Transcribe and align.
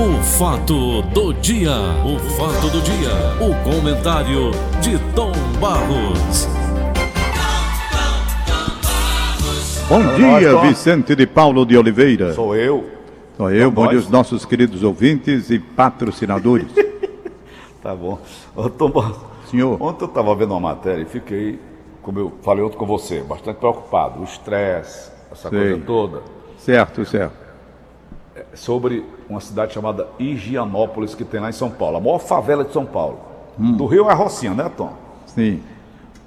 O 0.00 0.22
fato 0.22 1.02
do 1.02 1.34
dia, 1.34 1.72
o 2.06 2.16
fato 2.36 2.70
do 2.70 2.80
dia, 2.82 3.10
o 3.40 3.52
comentário 3.64 4.52
de 4.80 4.96
Tom 5.12 5.32
Barros. 5.60 6.46
Bom 9.88 10.14
dia, 10.14 10.56
Vicente 10.60 11.16
de 11.16 11.26
Paulo 11.26 11.66
de 11.66 11.76
Oliveira. 11.76 12.32
Sou 12.32 12.54
eu. 12.54 12.88
Sou 13.36 13.50
eu, 13.50 13.72
bom 13.72 13.86
nós. 13.86 13.90
dia 13.90 13.98
aos 13.98 14.08
nossos 14.08 14.44
queridos 14.44 14.84
ouvintes 14.84 15.50
e 15.50 15.58
patrocinadores. 15.58 16.68
Tá 17.82 17.94
bom. 17.94 18.20
Ô, 18.54 18.68
Tom 18.68 18.90
Barros, 18.90 19.18
Senhor. 19.50 19.80
Ontem 19.82 20.04
eu 20.04 20.08
estava 20.08 20.34
vendo 20.34 20.50
uma 20.50 20.60
matéria 20.60 21.02
e 21.02 21.06
fiquei, 21.06 21.58
como 22.02 22.18
eu 22.18 22.32
falei 22.42 22.62
ontem 22.62 22.76
com 22.76 22.86
você, 22.86 23.20
bastante 23.20 23.56
preocupado. 23.56 24.20
O 24.20 24.24
estresse, 24.24 25.10
essa 25.32 25.48
Sei. 25.48 25.58
coisa 25.58 25.84
toda. 25.84 26.22
Certo, 26.56 27.04
certo. 27.04 27.36
Sobre 28.52 29.04
uma 29.28 29.40
cidade 29.40 29.74
chamada 29.74 30.08
Higienópolis, 30.18 31.14
que 31.14 31.24
tem 31.24 31.40
lá 31.40 31.50
em 31.50 31.52
São 31.52 31.70
Paulo. 31.70 31.98
A 31.98 32.00
maior 32.00 32.18
favela 32.18 32.64
de 32.64 32.72
São 32.72 32.86
Paulo. 32.86 33.20
Hum. 33.58 33.72
Do 33.72 33.86
Rio 33.86 34.08
é 34.10 34.14
Rocinha, 34.14 34.54
né, 34.54 34.70
Tom? 34.74 34.92
Sim. 35.26 35.62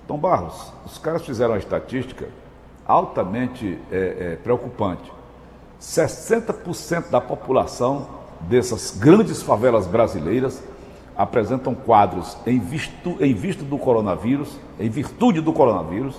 Tom 0.08 0.18
Barros, 0.18 0.72
os 0.86 0.98
caras 0.98 1.26
fizeram 1.26 1.54
uma 1.54 1.60
estatística 1.60 2.28
altamente 2.86 3.80
é, 3.92 4.34
é, 4.34 4.36
preocupante. 4.36 5.12
60% 5.80 7.10
da 7.10 7.22
população 7.22 8.08
dessas 8.42 8.98
grandes 8.98 9.42
favelas 9.42 9.88
brasileiras 9.88 10.62
apresentam 11.16 11.74
quadros 11.74 12.38
em, 12.46 12.60
visto, 12.60 13.18
em 13.20 13.34
vista 13.34 13.64
do 13.64 13.78
coronavírus, 13.78 14.58
em 14.80 14.90
virtude 14.90 15.42
do 15.42 15.54
coronavírus, 15.54 16.16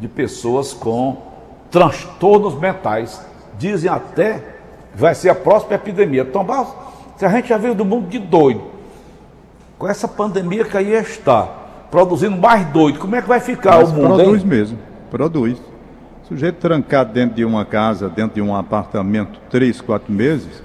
de 0.00 0.08
pessoas 0.08 0.72
com 0.72 1.22
transtornos 1.70 2.54
mentais. 2.58 3.24
Dizem 3.58 3.90
até 3.90 4.53
vai 4.94 5.14
ser 5.14 5.28
a 5.30 5.34
próxima 5.34 5.74
epidemia. 5.74 6.24
Tom 6.24 6.44
Barros, 6.44 6.68
se 7.16 7.24
a 7.24 7.28
gente 7.28 7.48
já 7.48 7.56
veio 7.58 7.74
do 7.74 7.84
mundo 7.84 8.08
de 8.08 8.18
doido, 8.18 8.62
com 9.78 9.88
essa 9.88 10.06
pandemia 10.08 10.64
que 10.64 10.76
aí 10.76 10.92
está, 10.92 11.48
produzindo 11.90 12.36
mais 12.36 12.66
doido, 12.68 12.98
como 12.98 13.14
é 13.16 13.22
que 13.22 13.28
vai 13.28 13.40
ficar 13.40 13.76
Mas 13.78 13.90
o 13.90 13.94
mundo? 13.94 14.14
produz 14.16 14.42
hein? 14.42 14.46
mesmo, 14.48 14.78
produz. 15.10 15.58
Sujeito 16.28 16.56
trancado 16.56 17.12
dentro 17.12 17.36
de 17.36 17.44
uma 17.44 17.64
casa, 17.66 18.08
dentro 18.08 18.36
de 18.36 18.42
um 18.42 18.54
apartamento, 18.56 19.38
três, 19.50 19.80
quatro 19.80 20.12
meses, 20.12 20.62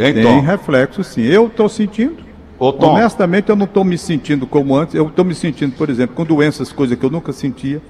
Hein, 0.00 0.14
tem 0.14 0.22
Tom? 0.22 0.40
reflexo 0.40 1.02
sim. 1.02 1.22
Eu 1.22 1.48
estou 1.48 1.68
sentindo. 1.68 2.22
Ô, 2.56 2.72
Tom. 2.72 2.92
Honestamente, 2.94 3.48
eu 3.48 3.56
não 3.56 3.64
estou 3.64 3.82
me 3.82 3.98
sentindo 3.98 4.46
como 4.46 4.76
antes. 4.76 4.94
Eu 4.94 5.08
estou 5.08 5.24
me 5.24 5.34
sentindo, 5.34 5.74
por 5.76 5.90
exemplo, 5.90 6.14
com 6.14 6.24
doenças, 6.24 6.70
coisas 6.70 6.96
que 6.96 7.04
eu 7.04 7.10
nunca 7.10 7.32
sentia. 7.32 7.82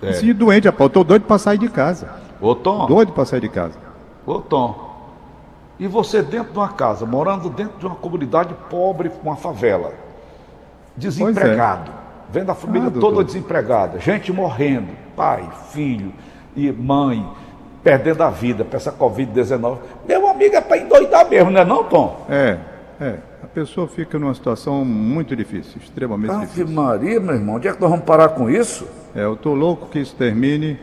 É. 0.00 0.22
Me 0.22 0.32
doente, 0.32 0.66
rapaz. 0.66 0.82
Eu 0.82 0.86
estou 0.86 1.02
doido 1.04 1.22
para 1.22 1.38
sair 1.38 1.58
de 1.58 1.68
casa. 1.68 2.08
Ô 2.40 2.54
Tom, 2.54 2.86
Doido 2.86 3.10
para 3.12 3.24
sair 3.24 3.40
de 3.40 3.48
casa. 3.48 3.74
ô 4.24 4.38
Tom, 4.40 4.91
e 5.78 5.86
você 5.86 6.22
dentro 6.22 6.52
de 6.52 6.58
uma 6.58 6.68
casa, 6.68 7.06
morando 7.06 7.48
dentro 7.48 7.78
de 7.78 7.86
uma 7.86 7.96
comunidade 7.96 8.54
pobre, 8.68 9.10
uma 9.22 9.36
favela, 9.36 9.92
desempregado, 10.96 11.90
vendo 12.30 12.50
a 12.50 12.54
família 12.54 12.88
Ah, 12.88 13.00
toda 13.00 13.24
desempregada, 13.24 13.98
gente 13.98 14.32
morrendo, 14.32 14.88
pai, 15.16 15.48
filho 15.70 16.12
e 16.54 16.70
mãe, 16.70 17.26
perdendo 17.82 18.22
a 18.22 18.30
vida 18.30 18.64
para 18.64 18.76
essa 18.76 18.92
Covid-19. 18.92 19.78
Meu 20.06 20.28
amigo, 20.28 20.54
é 20.54 20.60
para 20.60 20.78
endoidar 20.78 21.28
mesmo, 21.28 21.50
não 21.50 21.60
é 21.60 21.64
não, 21.64 21.84
Tom? 21.84 22.26
É, 22.28 22.58
é. 23.00 23.16
A 23.42 23.46
pessoa 23.46 23.88
fica 23.88 24.18
numa 24.18 24.32
situação 24.34 24.84
muito 24.84 25.34
difícil, 25.34 25.80
extremamente 25.82 26.30
Ave 26.30 26.46
difícil. 26.46 26.68
Maria, 26.68 27.18
meu 27.18 27.34
irmão, 27.34 27.56
onde 27.56 27.66
é 27.66 27.72
que 27.72 27.80
nós 27.80 27.90
vamos 27.90 28.04
parar 28.04 28.28
com 28.30 28.48
isso? 28.48 28.86
É, 29.14 29.24
eu 29.24 29.36
tô 29.36 29.52
louco 29.52 29.88
que 29.88 29.98
isso 29.98 30.14
termine. 30.14 30.78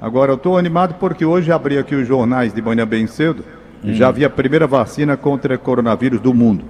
Agora 0.00 0.32
eu 0.32 0.36
tô 0.36 0.56
animado 0.56 0.96
porque 0.98 1.24
hoje 1.24 1.52
abri 1.52 1.78
aqui 1.78 1.94
os 1.94 2.06
jornais 2.06 2.52
de 2.52 2.60
manhã 2.60 2.84
bem 2.84 3.06
cedo 3.06 3.44
e 3.82 3.94
já 3.94 4.10
vi 4.10 4.24
a 4.24 4.30
primeira 4.30 4.66
vacina 4.66 5.16
contra 5.16 5.58
coronavírus 5.58 6.20
do 6.20 6.32
mundo. 6.32 6.64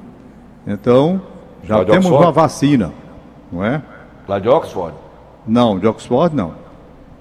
Então, 0.67 1.21
já 1.65 1.79
Lá 1.79 1.85
temos 1.85 2.07
uma 2.07 2.33
vacina, 2.33 2.93
não 3.51 3.65
é? 3.65 3.83
Lá 4.27 4.39
de 4.39 4.49
Oxford. 4.49 4.95
Não, 5.47 5.79
de 5.79 5.87
Oxford 5.87 6.35
não. 6.35 6.55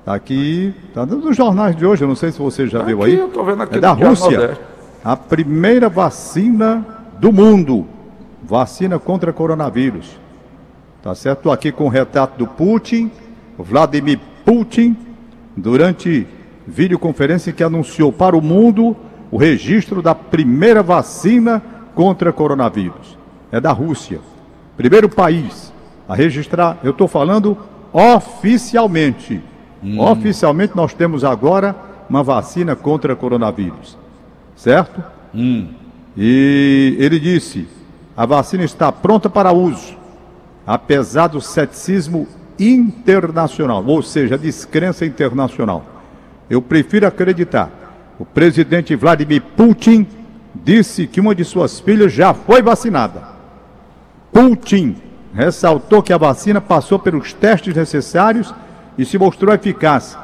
Tá 0.05 0.15
aqui, 0.15 0.73
tá 0.93 1.05
nos 1.05 1.35
jornais 1.35 1.75
de 1.75 1.85
hoje, 1.85 2.03
eu 2.03 2.07
não 2.07 2.15
sei 2.15 2.31
se 2.31 2.39
você 2.39 2.67
já 2.67 2.81
viu 2.81 3.01
aqui, 3.01 3.11
aí. 3.11 3.19
eu 3.19 3.29
tô 3.29 3.43
vendo 3.43 3.61
aqui 3.61 3.77
é 3.77 3.79
da 3.79 3.91
Rússia. 3.91 4.37
Nordeste. 4.37 4.63
A 5.03 5.17
primeira 5.17 5.89
vacina 5.89 6.85
do 7.19 7.31
mundo. 7.31 7.85
Vacina 8.43 8.97
contra 8.97 9.31
coronavírus. 9.31 10.19
Tá 11.03 11.13
certo? 11.15 11.39
Estou 11.39 11.51
aqui 11.51 11.71
com 11.71 11.85
o 11.85 11.89
retrato 11.89 12.37
do 12.37 12.47
Putin, 12.47 13.11
Vladimir 13.57 14.19
Putin, 14.45 14.95
durante 15.55 16.27
videoconferência 16.67 17.51
que 17.51 17.63
anunciou 17.63 18.11
para 18.11 18.37
o 18.37 18.41
mundo 18.41 18.95
o 19.31 19.37
registro 19.37 20.01
da 20.01 20.13
primeira 20.13 20.83
vacina 20.83 21.63
contra 21.95 22.33
coronavírus. 22.33 23.17
É 23.51 23.59
da 23.59 23.71
Rússia. 23.71 24.19
Primeiro 24.75 25.07
país 25.07 25.71
a 26.07 26.15
registrar, 26.15 26.77
eu 26.83 26.91
estou 26.91 27.07
falando 27.07 27.57
oficialmente. 27.93 29.41
Oficialmente 29.97 30.75
nós 30.75 30.93
temos 30.93 31.23
agora 31.23 31.75
uma 32.09 32.21
vacina 32.21 32.75
contra 32.75 33.15
coronavírus. 33.15 33.97
Certo? 34.55 35.01
E 36.15 36.95
ele 36.99 37.19
disse: 37.19 37.67
a 38.15 38.25
vacina 38.25 38.63
está 38.63 38.91
pronta 38.91 39.29
para 39.29 39.53
uso, 39.53 39.95
apesar 40.67 41.27
do 41.27 41.39
ceticismo 41.39 42.27
internacional, 42.59 43.83
ou 43.85 44.03
seja, 44.03 44.35
a 44.35 44.37
descrença 44.37 45.05
internacional. 45.05 45.83
Eu 46.49 46.61
prefiro 46.61 47.07
acreditar. 47.07 47.71
O 48.21 48.25
presidente 48.25 48.95
Vladimir 48.95 49.41
Putin 49.57 50.05
disse 50.53 51.07
que 51.07 51.19
uma 51.19 51.33
de 51.33 51.43
suas 51.43 51.79
filhas 51.79 52.13
já 52.13 52.35
foi 52.35 52.61
vacinada. 52.61 53.23
Putin 54.31 54.95
ressaltou 55.33 56.03
que 56.03 56.13
a 56.13 56.19
vacina 56.19 56.61
passou 56.61 56.99
pelos 56.99 57.33
testes 57.33 57.75
necessários 57.75 58.53
e 58.95 59.05
se 59.05 59.17
mostrou 59.17 59.51
eficaz, 59.55 60.15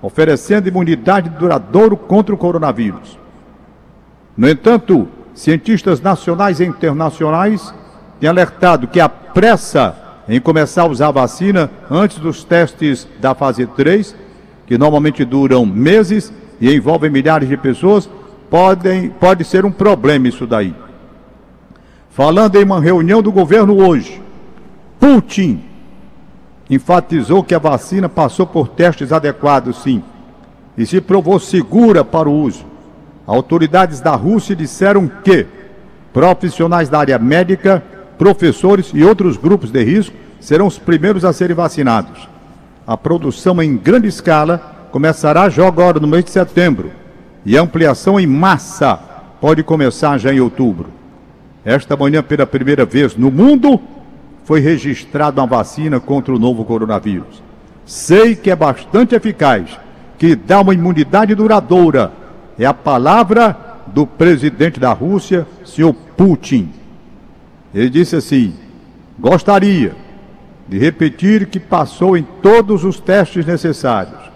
oferecendo 0.00 0.66
imunidade 0.66 1.28
duradoura 1.28 1.94
contra 1.94 2.34
o 2.34 2.38
coronavírus. 2.38 3.18
No 4.34 4.48
entanto, 4.48 5.06
cientistas 5.34 6.00
nacionais 6.00 6.58
e 6.58 6.64
internacionais 6.64 7.74
têm 8.18 8.30
alertado 8.30 8.88
que 8.88 8.98
a 8.98 9.10
pressa 9.10 9.94
em 10.26 10.40
começar 10.40 10.84
a 10.84 10.88
usar 10.88 11.08
a 11.08 11.10
vacina 11.10 11.70
antes 11.90 12.16
dos 12.16 12.44
testes 12.44 13.06
da 13.20 13.34
fase 13.34 13.66
3, 13.66 14.16
que 14.66 14.78
normalmente 14.78 15.22
duram 15.22 15.66
meses 15.66 16.32
e 16.60 16.74
envolvem 16.74 17.10
milhares 17.10 17.48
de 17.48 17.56
pessoas, 17.56 18.08
podem, 18.50 19.08
pode 19.08 19.44
ser 19.44 19.64
um 19.64 19.72
problema 19.72 20.28
isso 20.28 20.46
daí. 20.46 20.74
Falando 22.10 22.56
em 22.56 22.64
uma 22.64 22.80
reunião 22.80 23.22
do 23.22 23.32
governo 23.32 23.82
hoje, 23.82 24.20
Putin 25.00 25.62
enfatizou 26.68 27.42
que 27.42 27.54
a 27.54 27.58
vacina 27.58 28.08
passou 28.08 28.46
por 28.46 28.68
testes 28.68 29.12
adequados, 29.12 29.82
sim, 29.82 30.02
e 30.76 30.86
se 30.86 31.00
provou 31.00 31.38
segura 31.38 32.04
para 32.04 32.28
o 32.28 32.32
uso. 32.32 32.64
Autoridades 33.26 34.00
da 34.00 34.14
Rússia 34.14 34.54
disseram 34.54 35.10
que 35.22 35.46
profissionais 36.12 36.88
da 36.88 36.98
área 36.98 37.18
médica, 37.18 37.82
professores 38.18 38.90
e 38.94 39.02
outros 39.02 39.36
grupos 39.36 39.70
de 39.70 39.82
risco 39.82 40.14
serão 40.40 40.66
os 40.66 40.78
primeiros 40.78 41.24
a 41.24 41.32
serem 41.32 41.56
vacinados. 41.56 42.28
A 42.86 42.96
produção 42.96 43.62
em 43.62 43.76
grande 43.76 44.08
escala 44.08 44.71
começará 44.92 45.48
já 45.48 45.66
agora 45.66 45.98
no 45.98 46.06
mês 46.06 46.22
de 46.22 46.30
setembro 46.30 46.92
e 47.46 47.56
a 47.56 47.62
ampliação 47.62 48.20
em 48.20 48.26
massa 48.26 48.94
pode 49.40 49.62
começar 49.62 50.18
já 50.18 50.32
em 50.32 50.38
outubro. 50.38 50.90
Esta 51.64 51.96
manhã, 51.96 52.22
pela 52.22 52.46
primeira 52.46 52.84
vez 52.84 53.16
no 53.16 53.30
mundo, 53.30 53.80
foi 54.44 54.60
registrada 54.60 55.40
uma 55.40 55.46
vacina 55.46 55.98
contra 55.98 56.34
o 56.34 56.38
novo 56.38 56.64
coronavírus. 56.64 57.42
Sei 57.86 58.36
que 58.36 58.50
é 58.50 58.56
bastante 58.56 59.14
eficaz, 59.14 59.78
que 60.18 60.36
dá 60.36 60.60
uma 60.60 60.74
imunidade 60.74 61.34
duradoura. 61.34 62.12
É 62.58 62.66
a 62.66 62.74
palavra 62.74 63.56
do 63.86 64.06
presidente 64.06 64.78
da 64.78 64.92
Rússia, 64.92 65.46
senhor 65.64 65.94
Putin. 66.16 66.68
Ele 67.74 67.88
disse 67.88 68.14
assim: 68.14 68.54
gostaria 69.18 69.94
de 70.68 70.78
repetir 70.78 71.46
que 71.46 71.58
passou 71.58 72.16
em 72.16 72.22
todos 72.42 72.84
os 72.84 73.00
testes 73.00 73.46
necessários. 73.46 74.31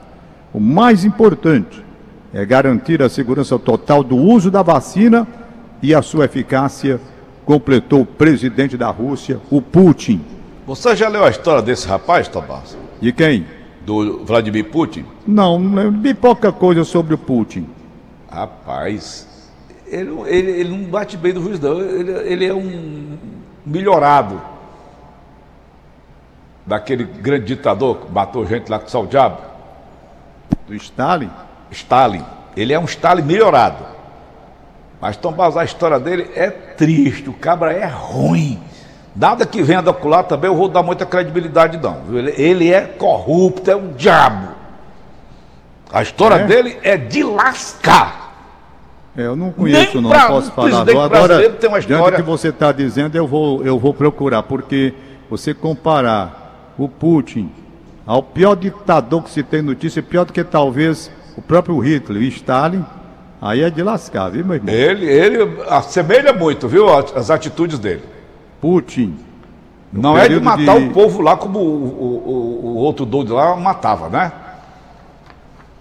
O 0.52 0.60
mais 0.60 1.04
importante 1.04 1.84
é 2.32 2.44
garantir 2.44 3.02
a 3.02 3.08
segurança 3.08 3.58
total 3.58 4.02
do 4.02 4.16
uso 4.16 4.50
da 4.50 4.62
vacina 4.62 5.26
e 5.82 5.94
a 5.94 6.02
sua 6.02 6.25
eficácia, 6.25 7.00
completou 7.44 8.00
o 8.00 8.06
presidente 8.06 8.76
da 8.76 8.90
Rússia, 8.90 9.40
o 9.50 9.62
Putin. 9.62 10.20
Você 10.66 10.96
já 10.96 11.08
leu 11.08 11.25
a 11.25 11.31
história 11.31 11.62
desse 11.62 11.87
rapaz, 11.87 12.26
Tomás? 12.26 12.76
De 13.00 13.12
quem? 13.12 13.46
Do 13.84 14.25
Vladimir 14.25 14.64
Putin? 14.64 15.04
Não, 15.26 15.58
não 15.58 15.75
lembro 15.76 16.00
de 16.00 16.12
pouca 16.14 16.50
coisa 16.50 16.82
sobre 16.82 17.14
o 17.14 17.19
Putin. 17.19 17.69
Rapaz, 18.28 19.28
ele, 19.87 20.10
ele, 20.26 20.50
ele 20.50 20.69
não 20.70 20.90
bate 20.90 21.16
bem 21.16 21.32
do 21.32 21.40
juiz, 21.40 21.60
não. 21.60 21.81
Ele, 21.81 22.10
ele 22.10 22.44
é 22.44 22.54
um 22.54 23.16
melhorado 23.64 24.40
daquele 26.66 27.04
grande 27.04 27.44
ditador 27.46 27.98
que 27.98 28.12
matou 28.12 28.44
gente 28.44 28.69
lá 28.69 28.78
com 28.81 28.88
sal 28.88 29.06
diabo, 29.06 29.38
Do 30.66 30.75
Stalin? 30.75 31.31
Stalin. 31.70 32.25
Ele 32.56 32.72
é 32.72 32.78
um 32.78 32.84
Stalin 32.84 33.22
melhorado. 33.22 33.84
Mas 35.00 35.16
Tom 35.16 35.32
Barros, 35.32 35.56
a 35.56 35.64
história 35.64 36.00
dele 36.00 36.31
é 36.34 36.50
triste, 36.50 37.28
o 37.28 37.32
cabra 37.32 37.72
é 37.72 37.87
ruim. 37.87 38.60
Nada 39.14 39.46
que 39.46 39.62
venha 39.62 39.81
da 39.81 39.90
ocular 39.90 40.25
também 40.25 40.50
eu 40.50 40.56
vou 40.56 40.69
dar 40.69 40.82
muita 40.82 41.06
credibilidade, 41.06 41.78
não. 41.78 42.02
Ele, 42.12 42.34
ele 42.37 42.72
é 42.72 42.82
corrupto, 42.82 43.70
é 43.70 43.76
um 43.76 43.93
diabo. 43.93 44.48
A 45.93 46.02
história 46.02 46.37
é? 46.37 46.44
dele 46.44 46.78
é 46.82 46.96
de 46.96 47.22
lascar. 47.22 48.26
É, 49.16 49.22
eu 49.22 49.37
não 49.37 49.50
conheço, 49.50 49.94
Nem 49.94 50.02
não 50.02 50.10
pra, 50.10 50.26
posso 50.26 50.52
falar. 50.52 50.82
Agora, 50.82 51.50
tem 51.50 51.69
uma 51.69 51.78
história... 51.78 52.02
diante 52.02 52.16
que 52.16 52.22
você 52.22 52.48
está 52.48 52.70
dizendo, 52.72 53.16
eu 53.16 53.26
vou, 53.26 53.64
eu 53.64 53.78
vou 53.78 53.94
procurar, 53.94 54.43
porque 54.43 54.93
você 55.31 55.54
comparar 55.54 56.75
o 56.76 56.87
Putin 56.88 57.50
ao 58.06 58.23
pior 58.23 58.55
ditador 58.55 59.25
que 59.25 59.31
se 59.31 59.43
tem 59.43 59.61
notícia, 59.61 60.03
pior 60.03 60.25
do 60.25 60.32
que 60.32 60.44
talvez 60.44 61.11
o 61.37 61.43
próprio 61.43 61.79
Hitler 61.79 62.23
e 62.23 62.29
Stalin, 62.29 62.85
aí 63.43 63.62
é 63.62 63.69
de 63.69 63.82
lascar, 63.82 64.31
viu, 64.31 64.44
meu 64.44 64.55
irmão? 64.55 64.73
Ele, 64.73 65.06
ele 65.06 65.62
assemelha 65.69 66.32
muito, 66.32 66.69
viu, 66.69 66.88
as 66.88 67.31
atitudes 67.31 67.79
dele. 67.79 68.05
Putin. 68.61 69.19
Não 69.93 70.17
é 70.17 70.29
de 70.29 70.41
matar 70.41 70.79
de... 70.79 70.87
o 70.87 70.93
povo 70.93 71.20
lá 71.20 71.37
como 71.37 71.58
o, 71.58 71.62
o, 71.62 72.67
o, 72.67 72.75
outro 72.76 73.05
doido 73.06 73.35
lá 73.35 73.56
matava, 73.56 74.08
né? 74.08 74.32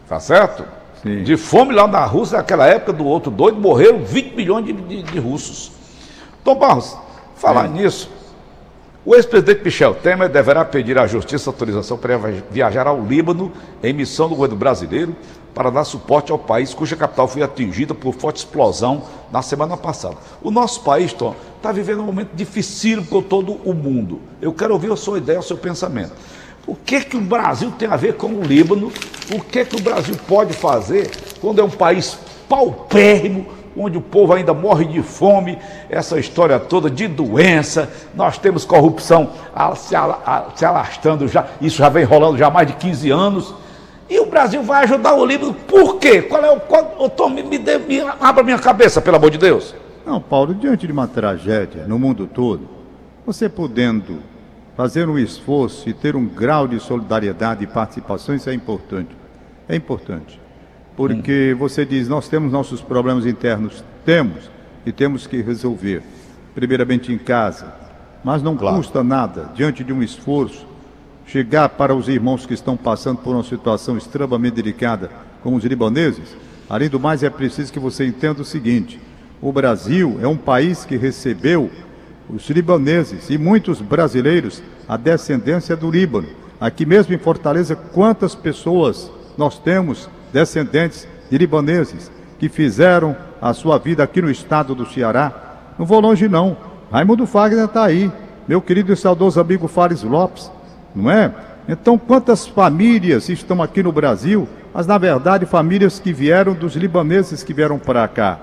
Tá 0.08 0.20
certo? 0.20 0.64
Sim. 1.02 1.24
De 1.24 1.38
fome 1.38 1.74
lá 1.74 1.88
na 1.88 2.06
Rússia, 2.06 2.38
naquela 2.38 2.66
época 2.68 2.94
do 2.94 3.06
outro 3.06 3.32
doido, 3.32 3.60
morreram 3.60 4.00
20 4.00 4.34
milhões 4.34 4.66
de, 4.66 4.74
de, 4.74 5.04
de 5.04 5.20
russos. 5.20 5.72
Tom 6.44 6.56
Barros, 6.56 6.98
falar 7.36 7.66
é. 7.66 7.68
nisso, 7.70 8.10
o 9.06 9.14
ex-presidente 9.14 9.64
Michel 9.64 9.94
Temer 9.94 10.28
deverá 10.28 10.66
pedir 10.66 10.98
à 10.98 11.06
Justiça 11.06 11.50
autorização 11.50 11.96
para 11.96 12.18
viajar 12.50 12.88
ao 12.88 13.06
Líbano 13.06 13.52
em 13.84 13.94
missão 13.94 14.28
do 14.28 14.34
governo 14.34 14.56
brasileiro 14.56 15.16
para 15.54 15.70
dar 15.70 15.84
suporte 15.84 16.32
ao 16.32 16.40
país 16.40 16.74
cuja 16.74 16.96
capital 16.96 17.28
foi 17.28 17.44
atingida 17.44 17.94
por 17.94 18.16
forte 18.16 18.38
explosão 18.38 19.04
na 19.32 19.44
semana 19.44 19.78
passada. 19.78 20.18
O 20.42 20.50
nosso 20.50 20.82
país, 20.82 21.14
Tom, 21.14 21.36
está 21.56 21.72
vivendo 21.72 22.02
um 22.02 22.06
momento 22.06 22.32
difícil 22.34 23.06
com 23.06 23.22
todo 23.22 23.54
o 23.64 23.74
mundo. 23.74 24.20
Eu 24.42 24.52
quero 24.52 24.74
ouvir 24.74 24.92
a 24.92 24.98
sua 24.98 25.20
ideia, 25.20 25.40
o 25.40 25.44
seu 25.44 25.56
pensamento. 25.56 26.14
O 26.66 26.76
que 26.76 27.00
que 27.02 27.16
o 27.16 27.22
Brasil 27.22 27.72
tem 27.78 27.88
a 27.88 27.96
ver 27.96 28.16
com 28.16 28.28
o 28.28 28.42
Líbano? 28.42 28.92
O 29.32 29.40
que 29.40 29.64
que 29.64 29.76
o 29.76 29.82
Brasil 29.82 30.16
pode 30.28 30.54
fazer 30.54 31.12
quando 31.40 31.62
é 31.62 31.64
um 31.64 31.70
país 31.70 32.18
paupérrimo, 32.50 33.46
onde 33.76 33.98
o 33.98 34.02
povo 34.02 34.34
ainda 34.34 34.54
morre 34.54 34.86
de 34.86 35.02
fome, 35.02 35.58
essa 35.90 36.20
história 36.20 36.60
toda 36.60 36.90
de 36.90 37.08
doença, 37.08 37.90
nós 38.14 38.38
temos 38.38 38.66
corrupção 38.66 39.30
se, 39.76 39.96
alastrando 40.66 41.28
já, 41.28 41.48
isso 41.60 41.78
já 41.78 41.90
vem 41.90 42.04
rolando 42.04 42.38
já 42.38 42.48
há 42.48 42.52
mais 42.52 42.68
de 42.68 42.74
15 42.74 43.10
anos. 43.10 43.56
E 44.10 44.20
o 44.20 44.28
Brasil 44.28 44.62
vai 44.62 44.84
ajudar 44.84 45.16
o 45.16 45.26
Líbano, 45.26 45.54
por 45.54 45.98
quê? 45.98 46.22
Qual 46.22 46.44
é 46.44 46.52
o. 46.52 46.60
Qual, 46.60 47.10
Tom, 47.10 47.30
me, 47.30 47.42
me, 47.42 47.58
me 47.58 48.02
abra 48.20 48.44
minha 48.44 48.60
cabeça, 48.60 49.02
pelo 49.02 49.18
amor 49.18 49.32
de 49.32 49.40
Deus. 49.40 49.74
Não, 50.06 50.22
Paulo, 50.22 50.54
diante 50.54 50.86
de 50.86 50.94
uma 50.94 51.08
tragédia 51.08 51.88
no 51.88 51.98
mundo 51.98 52.28
todo, 52.28 52.70
você 53.26 53.50
podendo 53.50 54.20
fazer 54.78 55.10
um 55.10 55.18
esforço 55.18 55.90
e 55.90 55.94
ter 55.94 56.16
um 56.16 56.28
grau 56.28 56.68
de 56.68 56.80
solidariedade 56.80 57.64
e 57.64 57.68
participação, 57.68 58.36
isso 58.36 58.50
é 58.50 58.54
importante. 58.54 59.16
É 59.68 59.76
importante. 59.76 60.40
Porque 60.96 61.54
hum. 61.54 61.58
você 61.58 61.86
diz, 61.86 62.08
nós 62.08 62.28
temos 62.28 62.52
nossos 62.52 62.82
problemas 62.82 63.26
internos, 63.26 63.84
temos, 64.06 64.50
e 64.86 64.92
temos 64.92 65.26
que 65.26 65.42
resolver. 65.42 66.04
Primeiramente 66.54 67.12
em 67.12 67.18
casa. 67.18 67.74
Mas 68.24 68.42
não 68.42 68.56
claro. 68.56 68.78
custa 68.78 69.04
nada, 69.04 69.52
diante 69.56 69.84
de 69.84 69.92
um 69.92 70.02
esforço, 70.02 70.66
chegar 71.28 71.70
para 71.70 71.94
os 71.96 72.08
irmãos 72.08 72.46
que 72.46 72.54
estão 72.54 72.78
passando 72.78 73.18
por 73.18 73.36
uma 73.36 73.44
situação 73.44 73.98
extremamente 73.98 74.56
delicada, 74.56 75.12
como 75.44 75.58
os 75.58 75.64
libaneses. 75.64 76.36
Além 76.70 76.90
do 76.90 77.00
mais, 77.00 77.24
é 77.24 77.30
preciso 77.30 77.74
que 77.74 77.80
você 77.80 78.06
entenda 78.06 78.42
o 78.42 78.46
seguinte: 78.46 79.00
o 79.42 79.52
Brasil 79.52 80.18
é 80.22 80.28
um 80.28 80.38
país 80.38 80.86
que 80.86 80.98
recebeu 80.98 81.70
os 82.30 82.50
libaneses 82.50 83.30
e 83.30 83.38
muitos 83.38 83.82
brasileiros, 83.82 84.64
a 84.88 84.98
descendência 84.98 85.76
do 85.76 85.92
Líbano. 85.92 86.28
Aqui 86.60 86.86
mesmo 86.86 87.14
em 87.14 87.20
Fortaleza, 87.20 87.76
quantas 87.76 88.34
pessoas 88.34 89.12
nós 89.38 89.60
temos 89.60 90.10
descendentes 90.36 91.08
de 91.32 91.38
libaneses 91.38 92.12
que 92.38 92.50
fizeram 92.50 93.16
a 93.42 93.54
sua 93.54 93.78
vida 93.78 94.04
aqui 94.04 94.22
no 94.22 94.30
estado 94.30 94.76
do 94.76 94.86
Ceará? 94.86 95.32
Não 95.80 95.86
vou 95.86 96.02
longe 96.02 96.28
não. 96.28 96.58
Raimundo 96.92 97.26
Fagner 97.26 97.64
está 97.64 97.86
aí, 97.86 98.12
meu 98.46 98.62
querido 98.62 98.92
e 98.92 98.98
saudoso 98.98 99.40
amigo 99.40 99.70
Fares 99.70 100.04
Lopes, 100.04 100.52
não 100.94 101.10
é? 101.10 101.32
Então, 101.70 101.98
quantas 101.98 102.46
famílias 102.46 103.30
estão 103.30 103.64
aqui 103.64 103.82
no 103.82 103.94
Brasil, 103.94 104.48
mas 104.74 104.86
na 104.86 104.98
verdade 104.98 105.46
famílias 105.46 106.00
que 106.00 106.12
vieram 106.12 106.54
dos 106.54 106.76
libaneses 106.76 107.42
que 107.42 107.54
vieram 107.54 107.80
para 107.80 108.06
cá? 108.06 108.38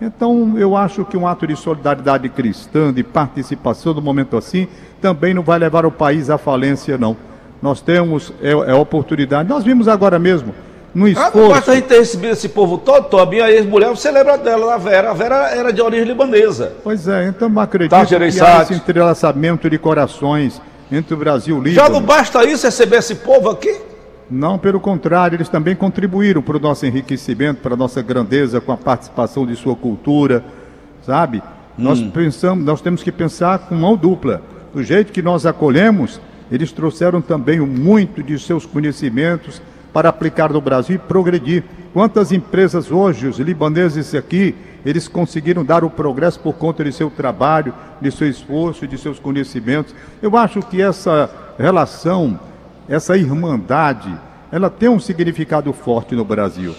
Então, 0.00 0.56
eu 0.58 0.76
acho 0.76 1.02
que 1.06 1.16
um 1.16 1.26
ato 1.26 1.46
de 1.46 1.56
solidariedade 1.56 2.28
cristã, 2.28 2.92
de 2.92 3.02
participação 3.02 3.94
no 3.94 4.02
momento 4.02 4.36
assim, 4.36 4.68
também 5.00 5.32
não 5.32 5.42
vai 5.42 5.58
levar 5.58 5.86
o 5.86 5.90
país 5.90 6.28
à 6.28 6.36
falência, 6.36 6.98
não. 6.98 7.16
Nós 7.60 7.80
temos 7.80 8.32
é, 8.40 8.50
é 8.50 8.74
oportunidade. 8.74 9.48
Nós 9.48 9.64
vimos 9.64 9.88
agora 9.88 10.18
mesmo, 10.18 10.54
no 10.98 11.06
esforço... 11.06 11.38
Ah, 11.38 11.40
não 11.40 11.48
basta 11.50 11.70
a 11.70 11.74
gente 11.76 11.84
ter 11.84 11.98
recebido 11.98 12.32
esse 12.32 12.48
povo 12.48 12.76
todo, 12.76 13.04
Tom, 13.08 13.18
a 13.20 13.52
ex-mulher, 13.52 13.88
você 13.90 14.10
lembra 14.10 14.36
dela, 14.36 14.74
a 14.74 14.78
Vera. 14.78 15.10
A 15.12 15.14
Vera 15.14 15.50
era 15.50 15.72
de 15.72 15.80
origem 15.80 16.04
libanesa. 16.04 16.72
Pois 16.82 17.06
é, 17.06 17.28
então 17.28 17.48
acredito 17.60 17.90
tá, 17.90 18.04
que 18.04 18.14
há 18.16 18.62
esse 18.62 18.74
entrelaçamento 18.74 19.70
de 19.70 19.78
corações 19.78 20.60
entre 20.90 21.14
o 21.14 21.16
Brasil 21.16 21.56
e 21.56 21.58
o 21.60 21.62
Líbano. 21.62 21.86
Já 21.86 21.92
não 21.92 22.02
basta 22.02 22.44
isso, 22.44 22.66
receber 22.66 22.96
esse 22.96 23.14
povo 23.14 23.48
aqui? 23.48 23.80
Não, 24.28 24.58
pelo 24.58 24.80
contrário, 24.80 25.36
eles 25.36 25.48
também 25.48 25.76
contribuíram 25.76 26.42
para 26.42 26.56
o 26.56 26.60
nosso 26.60 26.84
enriquecimento, 26.84 27.60
para 27.60 27.74
a 27.74 27.76
nossa 27.76 28.02
grandeza, 28.02 28.60
com 28.60 28.72
a 28.72 28.76
participação 28.76 29.46
de 29.46 29.54
sua 29.54 29.76
cultura, 29.76 30.44
sabe? 31.06 31.38
Hum. 31.38 31.84
Nós 31.84 32.00
pensamos, 32.00 32.64
nós 32.64 32.80
temos 32.80 33.04
que 33.04 33.12
pensar 33.12 33.60
com 33.60 33.76
mão 33.76 33.96
dupla. 33.96 34.42
Do 34.74 34.82
jeito 34.82 35.12
que 35.12 35.22
nós 35.22 35.46
acolhemos, 35.46 36.20
eles 36.50 36.72
trouxeram 36.72 37.20
também 37.20 37.60
muito 37.60 38.20
de 38.20 38.36
seus 38.36 38.66
conhecimentos 38.66 39.62
para 39.92 40.08
aplicar 40.08 40.52
no 40.52 40.60
Brasil 40.60 40.96
e 40.96 40.98
progredir. 40.98 41.64
Quantas 41.92 42.32
empresas 42.32 42.90
hoje, 42.90 43.26
os 43.26 43.38
libaneses 43.38 44.14
aqui, 44.14 44.54
eles 44.84 45.08
conseguiram 45.08 45.64
dar 45.64 45.84
o 45.84 45.90
progresso 45.90 46.38
por 46.40 46.54
conta 46.54 46.84
de 46.84 46.92
seu 46.92 47.10
trabalho, 47.10 47.74
de 48.00 48.10
seu 48.10 48.28
esforço, 48.28 48.86
de 48.86 48.96
seus 48.98 49.18
conhecimentos. 49.18 49.94
Eu 50.22 50.36
acho 50.36 50.60
que 50.60 50.80
essa 50.80 51.30
relação 51.58 52.38
essa 52.88 53.16
irmandade, 53.16 54.12
ela 54.50 54.70
tem 54.70 54.88
um 54.88 54.98
significado 54.98 55.72
forte 55.72 56.14
no 56.14 56.24
Brasil. 56.24 56.74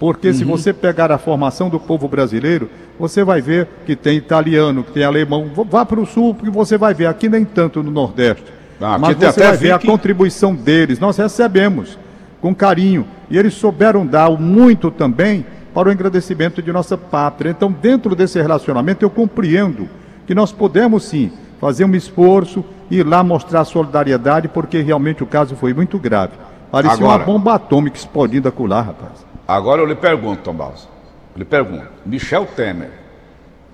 Porque 0.00 0.28
uhum. 0.28 0.34
se 0.34 0.44
você 0.44 0.72
pegar 0.72 1.12
a 1.12 1.18
formação 1.18 1.68
do 1.68 1.78
povo 1.78 2.08
brasileiro, 2.08 2.68
você 2.98 3.22
vai 3.22 3.40
ver 3.40 3.68
que 3.86 3.94
tem 3.94 4.16
italiano, 4.16 4.82
que 4.82 4.92
tem 4.92 5.04
alemão. 5.04 5.50
Vá 5.70 5.84
para 5.84 6.00
o 6.00 6.06
sul, 6.06 6.34
porque 6.34 6.50
você 6.50 6.76
vai 6.76 6.94
ver. 6.94 7.06
Aqui 7.06 7.28
nem 7.28 7.44
tanto 7.44 7.82
no 7.82 7.90
Nordeste. 7.90 8.44
Ah, 8.80 8.98
Mas 8.98 9.16
você 9.16 9.40
vai 9.40 9.56
ver 9.56 9.70
a 9.72 9.78
contribuição 9.78 10.54
deles. 10.54 10.98
Nós 10.98 11.16
recebemos 11.16 11.96
com 12.42 12.54
carinho. 12.54 13.06
E 13.30 13.38
eles 13.38 13.54
souberam 13.54 14.04
dar 14.04 14.28
muito 14.32 14.90
também 14.90 15.46
para 15.72 15.88
o 15.88 15.92
engrandecimento 15.92 16.60
de 16.60 16.70
nossa 16.70 16.98
pátria. 16.98 17.50
Então, 17.50 17.72
dentro 17.72 18.14
desse 18.14 18.42
relacionamento, 18.42 19.02
eu 19.02 19.08
compreendo 19.08 19.88
que 20.26 20.34
nós 20.34 20.52
podemos 20.52 21.04
sim 21.04 21.32
fazer 21.58 21.84
um 21.84 21.94
esforço, 21.94 22.64
ir 22.90 23.06
lá 23.06 23.22
mostrar 23.22 23.64
solidariedade, 23.64 24.48
porque 24.48 24.82
realmente 24.82 25.22
o 25.22 25.26
caso 25.26 25.54
foi 25.56 25.72
muito 25.72 25.98
grave. 25.98 26.32
Parecia 26.70 26.96
Agora, 26.96 27.18
uma 27.18 27.24
bomba 27.24 27.54
atômica 27.54 27.96
explodindo 27.96 28.48
acolá, 28.48 28.82
rapaz. 28.82 29.24
Agora 29.46 29.80
eu 29.80 29.86
lhe 29.86 29.94
pergunto, 29.94 30.42
Tom 30.42 30.54
Balsa, 30.54 30.88
lhe 31.36 31.44
pergunto, 31.44 31.86
Michel 32.04 32.46
Temer 32.46 33.01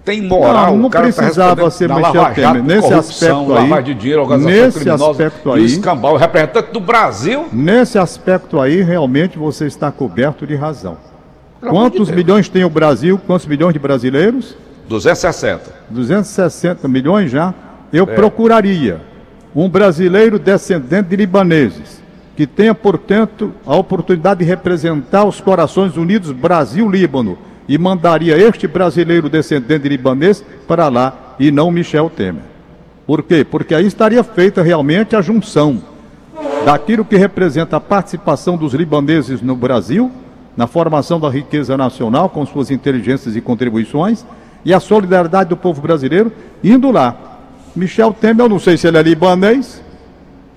tem 0.05 0.23
moral? 0.23 0.73
Não, 0.73 0.83
não 0.83 0.90
tá 0.90 1.02
precisava 1.02 1.62
tá 1.62 1.71
ser 1.71 1.88
Michel 1.93 2.35
Temer. 2.35 2.62
Nesse 2.62 2.93
aspecto 2.95 3.55
aí, 3.55 3.83
de 3.83 3.95
dinheiro, 3.95 4.38
nesse 4.38 4.88
aspecto 4.88 5.52
aí, 5.52 5.64
escambau, 5.64 6.17
representante 6.17 6.73
do 6.73 6.81
Brasil. 6.81 7.47
Nesse 7.52 7.99
aspecto 7.99 8.61
aí, 8.61 8.83
realmente 8.83 9.38
você 9.38 9.67
está 9.67 9.90
coberto 9.90 10.47
de 10.47 10.55
razão. 10.55 10.97
Pelo 11.61 11.73
Quantos 11.73 12.09
de 12.09 12.14
milhões 12.14 12.49
tem 12.49 12.64
o 12.64 12.71
Brasil? 12.71 13.21
Quantos 13.26 13.47
milhões 13.47 13.73
de 13.73 13.78
brasileiros? 13.78 14.57
260. 14.88 15.71
260 15.90 16.88
milhões 16.88 17.31
já? 17.31 17.52
eu 17.93 18.05
é. 18.05 18.14
procuraria 18.14 19.00
um 19.55 19.69
brasileiro 19.69 20.38
descendente 20.38 21.09
de 21.09 21.17
libaneses, 21.17 22.02
que 22.37 22.47
tenha, 22.47 22.75
portanto, 22.75 23.52
a 23.67 23.75
oportunidade 23.75 24.40
de 24.40 24.47
representar 24.47 25.25
os 25.25 25.40
corações 25.40 25.97
unidos 25.97 26.31
Brasil-Líbano, 26.31 27.38
e 27.68 27.76
mandaria 27.76 28.37
este 28.37 28.66
brasileiro 28.66 29.28
descendente 29.28 29.82
de 29.82 29.88
libanês 29.90 30.44
para 30.66 30.88
lá 30.88 31.34
e 31.38 31.50
não 31.50 31.70
Michel 31.70 32.10
Temer. 32.10 32.42
Por 33.06 33.22
quê? 33.22 33.44
Porque 33.44 33.75
aí 33.75 33.87
estaria 33.87 34.22
feita 34.25 34.62
realmente 34.62 35.14
a 35.14 35.20
junção 35.20 35.82
daquilo 36.64 37.04
que 37.04 37.16
representa 37.16 37.76
a 37.76 37.80
participação 37.80 38.56
dos 38.56 38.75
libaneses 38.75 39.42
no 39.42 39.54
Brasil, 39.54 40.10
na 40.56 40.66
formação 40.66 41.20
da 41.20 41.28
riqueza 41.28 41.76
nacional, 41.76 42.28
com 42.28 42.44
suas 42.44 42.70
inteligências 42.70 43.37
e 43.37 43.40
contribuições, 43.40 44.25
e 44.64 44.75
a 44.75 44.80
solidariedade 44.80 45.50
do 45.50 45.56
povo 45.56 45.80
brasileiro 45.80 46.32
indo 46.62 46.90
lá 46.90 47.16
Michel 47.76 48.12
Temer, 48.12 48.44
eu 48.44 48.48
não 48.48 48.58
sei 48.58 48.76
se 48.76 48.88
ele 48.88 48.98
é 48.98 49.02
libanês, 49.02 49.82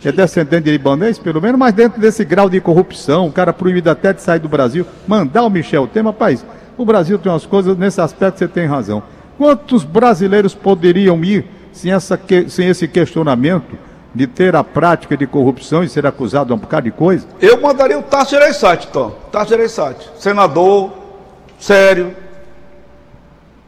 é 0.03 0.11
descendente 0.11 0.63
de 0.63 0.71
libanês, 0.71 1.19
pelo 1.19 1.39
menos, 1.39 1.59
mas 1.59 1.73
dentro 1.73 2.01
desse 2.01 2.25
grau 2.25 2.49
de 2.49 2.59
corrupção, 2.59 3.27
o 3.27 3.31
cara 3.31 3.53
proibido 3.53 3.89
até 3.89 4.11
de 4.11 4.21
sair 4.21 4.39
do 4.39 4.49
Brasil, 4.49 4.85
mandar 5.07 5.43
o 5.43 5.49
Michel 5.49 5.85
Temer, 5.87 6.11
rapaz, 6.11 6.43
O 6.81 6.85
Brasil 6.85 7.19
tem 7.19 7.31
umas 7.31 7.45
coisas, 7.45 7.77
nesse 7.77 8.01
aspecto 8.01 8.39
você 8.39 8.47
tem 8.47 8.65
razão. 8.65 9.03
Quantos 9.37 9.83
brasileiros 9.83 10.55
poderiam 10.55 11.23
ir 11.23 11.45
sem, 11.71 11.91
essa, 11.91 12.19
sem 12.49 12.69
esse 12.69 12.87
questionamento 12.87 13.77
de 14.15 14.25
ter 14.25 14.55
a 14.55 14.63
prática 14.63 15.15
de 15.15 15.27
corrupção 15.27 15.83
e 15.83 15.89
ser 15.89 16.07
acusado 16.07 16.47
de 16.47 16.53
um 16.53 16.57
bocado 16.57 16.85
de 16.85 16.91
coisa? 16.91 17.27
Eu 17.39 17.61
mandaria 17.61 17.99
o 17.99 18.01
Tasso 18.01 18.31
Gereissati, 18.31 18.87
Tom. 18.87 19.11
Tasso 19.31 19.51
Gereissati. 19.51 20.09
Senador, 20.17 20.91
sério. 21.59 22.15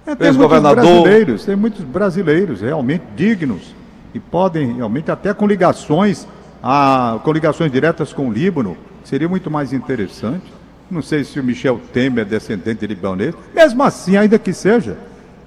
É, 0.07 0.15
tem 0.15 0.31
muitos 0.31 0.59
brasileiros, 0.59 1.45
tem 1.45 1.55
muitos 1.55 1.81
brasileiros 1.81 2.61
realmente 2.61 3.03
dignos 3.15 3.75
e 4.11 4.19
podem 4.19 4.77
realmente 4.77 5.11
até 5.11 5.35
com 5.35 5.45
ligações, 5.45 6.27
a, 6.63 7.19
com 7.23 7.31
ligações 7.31 7.71
diretas 7.71 8.11
com 8.11 8.27
o 8.27 8.33
Líbano, 8.33 8.75
seria 9.03 9.29
muito 9.29 9.51
mais 9.51 9.71
interessante. 9.71 10.62
Não 10.93 11.01
sei 11.01 11.23
se 11.23 11.39
o 11.39 11.43
Michel 11.43 11.81
Temer 11.91 12.21
é 12.21 12.25
descendente 12.25 12.81
de 12.81 12.87
libanês, 12.87 13.33
mesmo 13.53 13.81
assim, 13.81 14.15
ainda 14.15 14.37
que 14.37 14.53
seja, 14.53 14.95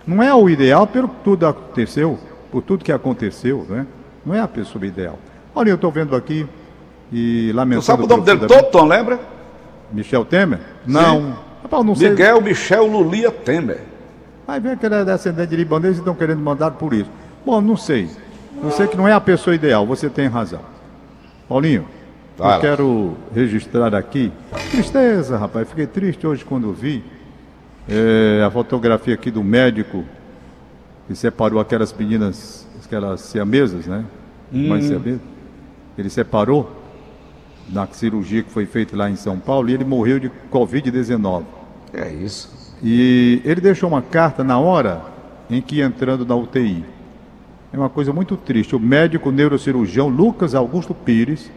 não 0.05 0.21
é 0.21 0.35
o 0.35 0.51
ideal 0.51 0.87
pelo 0.87 1.09
que 1.09 1.15
tudo 1.23 1.47
aconteceu, 1.47 2.19
por 2.51 2.63
tudo 2.63 2.85
que 2.85 2.91
aconteceu, 2.91 3.65
né? 3.69 3.87
Não 4.25 4.35
é 4.35 4.41
a 4.41 4.49
pessoa 4.49 4.85
ideal. 4.85 5.19
Olha, 5.55 5.71
eu 5.71 5.77
estou 5.77 5.93
vendo 5.93 6.17
aqui 6.17 6.45
e 7.13 7.53
lamentando. 7.55 7.83
Você 7.83 7.87
sabe 7.87 8.03
o 8.03 8.07
nome 8.09 8.25
dele 8.25 8.41
todo, 8.41 8.71
Tom, 8.71 8.87
lembra? 8.87 9.21
Michel 9.93 10.25
Temer? 10.25 10.59
Não. 10.85 11.39
Rapaz, 11.63 11.85
não 11.85 11.95
sei. 11.95 12.11
Miguel 12.11 12.41
Michel 12.41 12.87
Lulia 12.87 13.31
Temer. 13.31 13.81
Aí 14.49 14.59
vem 14.59 14.73
aquele 14.73 15.05
descendente 15.05 15.51
de 15.51 15.57
libanês 15.57 15.97
e 15.97 15.99
estão 16.01 16.15
querendo 16.15 16.41
mandar 16.41 16.73
por 16.73 16.93
isso. 16.93 17.11
Bom, 17.45 17.61
não 17.61 17.77
sei. 17.77 18.09
Eu 18.63 18.71
sei 18.73 18.89
que 18.89 18.97
não 18.97 19.07
é 19.07 19.13
a 19.13 19.21
pessoa 19.21 19.55
ideal, 19.55 19.87
você 19.87 20.11
tem 20.11 20.27
razão. 20.27 20.61
Paulinho, 21.49 21.87
Vai 22.37 22.57
eu 22.57 22.61
quero 22.61 23.17
registrar 23.35 23.95
aqui. 23.95 24.31
Tristeza, 24.71 25.39
rapaz. 25.39 25.69
Fiquei 25.69 25.87
triste 25.87 26.27
hoje 26.27 26.45
quando 26.45 26.73
vi 26.73 27.03
é, 27.89 28.43
a 28.45 28.51
fotografia 28.51 29.15
aqui 29.15 29.31
do 29.31 29.43
médico 29.43 30.05
que 31.07 31.15
separou 31.15 31.61
aquelas 31.61 31.93
meninas, 31.93 32.67
aquelas 32.85 33.21
siamesas, 33.23 33.87
né? 33.87 34.05
Hum. 34.53 34.69
Mais 34.69 34.85
siamesas. 34.85 35.21
Ele 35.97 36.11
separou 36.11 36.71
na 37.71 37.87
cirurgia 37.87 38.43
que 38.43 38.51
foi 38.51 38.67
feita 38.67 38.97
lá 38.97 39.09
em 39.09 39.17
São 39.17 39.39
Paulo 39.39 39.71
e 39.71 39.75
ele 39.75 39.85
morreu 39.85 40.19
de 40.19 40.31
Covid-19. 40.53 41.45
É 41.95 42.11
isso. 42.13 42.75
E 42.83 43.41
ele 43.45 43.61
deixou 43.61 43.89
uma 43.89 44.03
carta 44.03 44.45
na 44.45 44.59
hora 44.59 45.03
em 45.49 45.63
que 45.63 45.77
ia 45.77 45.87
entrando 45.87 46.27
na 46.27 46.37
UTI. 46.37 46.85
É 47.73 47.79
uma 47.79 47.89
coisa 47.89 48.13
muito 48.13 48.37
triste. 48.37 48.77
O 48.77 48.81
médico 48.81 49.31
neurocirurgião 49.31 50.09
Lucas 50.09 50.55
Augusto 50.55 50.95
Pires 50.95 51.51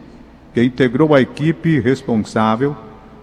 que 0.52 0.62
integrou 0.62 1.14
a 1.14 1.20
equipe 1.20 1.80
responsável 1.80 2.76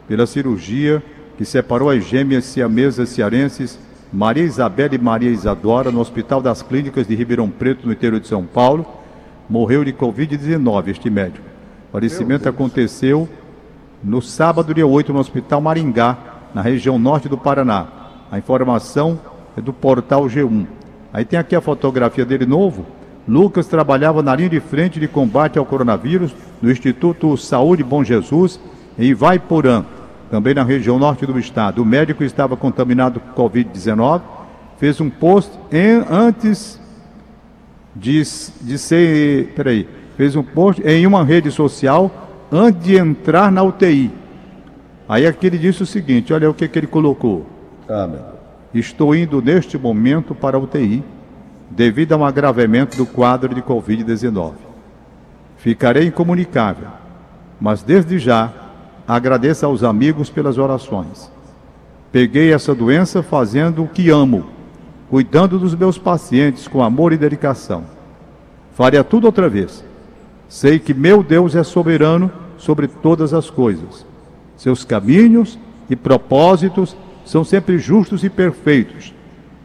pela 0.08 0.26
cirurgia 0.26 1.04
que 1.38 1.46
separou 1.46 1.90
as 1.90 2.04
gêmeas 2.04 2.46
siamesas 2.46 3.10
cearenses 3.10 3.80
Maria 4.12 4.44
Isabel 4.44 4.90
e 4.94 4.98
Maria 4.98 5.30
Isadora 5.30 5.92
no 5.92 6.00
Hospital 6.00 6.42
das 6.42 6.62
Clínicas 6.62 7.08
de 7.08 7.16
Ribeirão 7.16 7.50
Preto, 7.50 7.86
no 7.86 7.92
interior 7.92 8.20
de 8.20 8.28
São 8.28 8.46
Paulo. 8.46 8.86
Morreu 9.50 9.84
de 9.84 9.92
Covid-19 9.94 10.88
este 10.88 11.10
médico. 11.10 11.46
O 11.90 11.92
falecimento 11.94 12.48
aconteceu 12.48 13.28
no 14.04 14.22
sábado, 14.22 14.74
dia 14.74 14.88
8, 14.88 15.12
no 15.12 15.20
Hospital 15.20 15.60
Maringá, 15.60 16.18
na 16.54 16.62
região 16.62 16.98
norte 16.98 17.28
do 17.28 17.38
Paraná. 17.38 17.88
A 18.32 18.38
informação 18.38 19.20
é 19.58 19.62
do 19.62 19.74
portal 19.74 20.24
G1. 20.26 20.66
Aí 21.12 21.26
tem 21.26 21.38
aqui 21.38 21.56
a 21.56 21.62
fotografia 21.62 22.26
dele 22.26 22.46
novo. 22.46 22.86
Lucas 23.28 23.68
trabalhava 23.68 24.24
na 24.24 24.36
linha 24.36 24.50
de 24.50 24.60
frente 24.60 25.00
de 25.00 25.08
combate 25.08 25.60
ao 25.60 25.66
coronavírus 25.66 26.34
no 26.62 26.72
Instituto 26.72 27.36
Saúde 27.36 27.84
Bom 27.84 28.04
Jesus, 28.04 28.60
em 28.98 29.08
Ivaiporã, 29.08 29.84
também 30.32 30.54
na 30.54 30.64
região 30.64 30.98
norte 30.98 31.26
do 31.26 31.38
estado. 31.38 31.82
O 31.82 31.86
médico 31.86 32.24
estava 32.24 32.56
contaminado 32.56 33.20
com 33.20 33.50
Covid-19, 33.50 34.22
fez 34.78 35.02
um 35.02 35.10
post 35.10 35.52
em, 35.72 36.04
antes 36.10 36.80
de, 37.94 38.24
de 38.62 38.78
ser. 38.78 39.54
Peraí, 39.56 39.88
fez 40.16 40.36
um 40.36 40.44
post 40.44 40.82
em 40.84 41.06
uma 41.06 41.24
rede 41.24 41.52
social 41.52 42.10
antes 42.50 42.82
de 42.82 42.98
entrar 42.98 43.52
na 43.52 43.62
UTI. 43.62 44.10
Aí 45.10 45.28
aqui 45.28 45.48
ele 45.48 45.58
disse 45.58 45.84
o 45.84 45.86
seguinte: 45.86 46.34
olha 46.34 46.50
o 46.50 46.54
que, 46.54 46.68
que 46.68 46.80
ele 46.80 46.88
colocou. 46.88 47.46
Ah, 47.90 48.10
Estou 48.74 49.16
indo 49.16 49.42
neste 49.42 49.78
momento 49.78 50.36
para 50.36 50.58
a 50.58 50.60
UTI 50.60 51.04
devido 51.70 52.14
a 52.14 52.18
um 52.18 52.26
agravamento 52.26 52.98
do 52.98 53.06
quadro 53.06 53.54
de 53.54 53.62
Covid-19. 53.62 54.54
Ficarei 55.58 56.08
incomunicável, 56.08 56.88
mas 57.60 57.84
desde 57.84 58.20
já 58.20 58.52
agradeço 59.08 59.66
aos 59.66 59.84
amigos 59.84 60.30
pelas 60.30 60.58
orações. 60.58 61.32
Peguei 62.12 62.54
essa 62.54 62.74
doença 62.74 63.22
fazendo 63.22 63.84
o 63.84 63.88
que 63.88 64.10
amo, 64.10 64.46
cuidando 65.10 65.60
dos 65.60 65.76
meus 65.76 65.98
pacientes 65.98 66.68
com 66.68 66.84
amor 66.84 67.14
e 67.14 67.18
dedicação. 67.18 67.84
Faria 68.74 69.04
tudo 69.04 69.26
outra 69.26 69.50
vez. 69.50 69.84
Sei 70.48 70.80
que 70.80 70.94
meu 70.94 71.22
Deus 71.24 71.56
é 71.56 71.64
soberano 71.64 72.32
sobre 72.58 72.88
todas 72.88 73.34
as 73.34 73.50
coisas. 73.50 74.06
Seus 74.56 74.84
caminhos 74.84 75.58
e 75.90 75.96
propósitos 75.96 76.96
são 77.26 77.44
sempre 77.44 77.78
justos 77.78 78.24
e 78.24 78.30
perfeitos, 78.30 79.14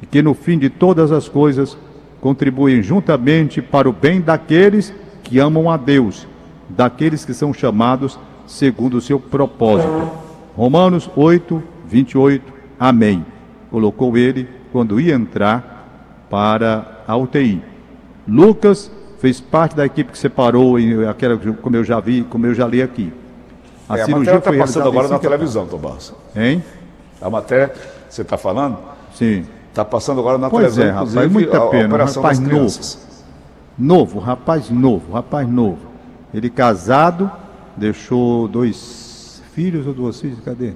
e 0.03 0.07
que 0.07 0.21
no 0.21 0.35
fim 0.35 0.59
de 0.59 0.69
todas 0.69 1.13
as 1.13 1.29
coisas 1.29 1.77
contribuem 2.23 2.81
juntamente 2.85 3.61
para 3.61 3.91
o 3.91 3.93
bem 3.93 4.21
daqueles 4.21 4.95
que 5.25 5.41
amam 5.41 5.69
a 5.69 5.77
Deus, 5.77 6.27
daqueles 6.69 7.25
que 7.25 7.35
são 7.35 7.53
chamados 7.53 8.17
segundo 8.47 8.95
o 8.95 9.01
seu 9.01 9.19
propósito. 9.19 10.09
Romanos 10.57 11.11
8, 11.17 11.61
28. 11.85 12.53
Amém. 12.79 13.27
Colocou 13.73 14.17
ele 14.17 14.49
quando 14.71 15.01
ia 15.01 15.15
entrar 15.15 16.25
para 16.31 17.03
a 17.09 17.17
UTI. 17.17 17.61
Lucas 18.27 18.91
fez 19.19 19.41
parte 19.41 19.75
da 19.75 19.85
equipe 19.85 20.13
que 20.13 20.19
separou, 20.19 20.77
aquela, 21.11 21.37
como 21.37 21.77
eu 21.77 21.83
já 21.83 21.99
vi, 21.99 22.23
como 22.23 22.47
eu 22.47 22.55
já 22.55 22.69
li 22.69 22.81
aqui. 22.81 23.13
A 23.89 23.99
é, 23.99 24.05
cirurgia 24.05 24.35
a 24.35 24.39
está 24.39 24.53
passando 24.53 24.89
agora 24.89 25.09
na 25.09 25.19
televisão, 25.19 25.67
Tomás. 25.67 26.15
Hein? 26.37 26.63
A 27.21 27.29
matéria, 27.29 27.73
você 28.09 28.23
está 28.23 28.39
falando? 28.39 28.79
Sim. 29.13 29.45
Está 29.73 29.87
passando 29.87 30.21
agora 30.21 30.37
na 30.37 30.51
pois 30.51 30.75
televisão, 30.75 30.85
é, 30.85 30.91
rapaz, 30.91 31.33
muita 31.33 31.61
pena, 31.69 31.97
a 31.97 32.05
rapaz 32.05 32.39
novo. 32.39 32.79
Novo, 33.79 34.19
rapaz 34.19 34.69
novo, 34.69 35.13
rapaz 35.15 35.49
novo. 35.49 35.79
Ele 36.35 36.51
casado, 36.51 37.33
deixou 37.75 38.47
dois 38.47 39.43
filhos 39.55 39.87
ou 39.87 39.95
duas 39.95 40.21
filhas, 40.21 40.39
cadê? 40.45 40.75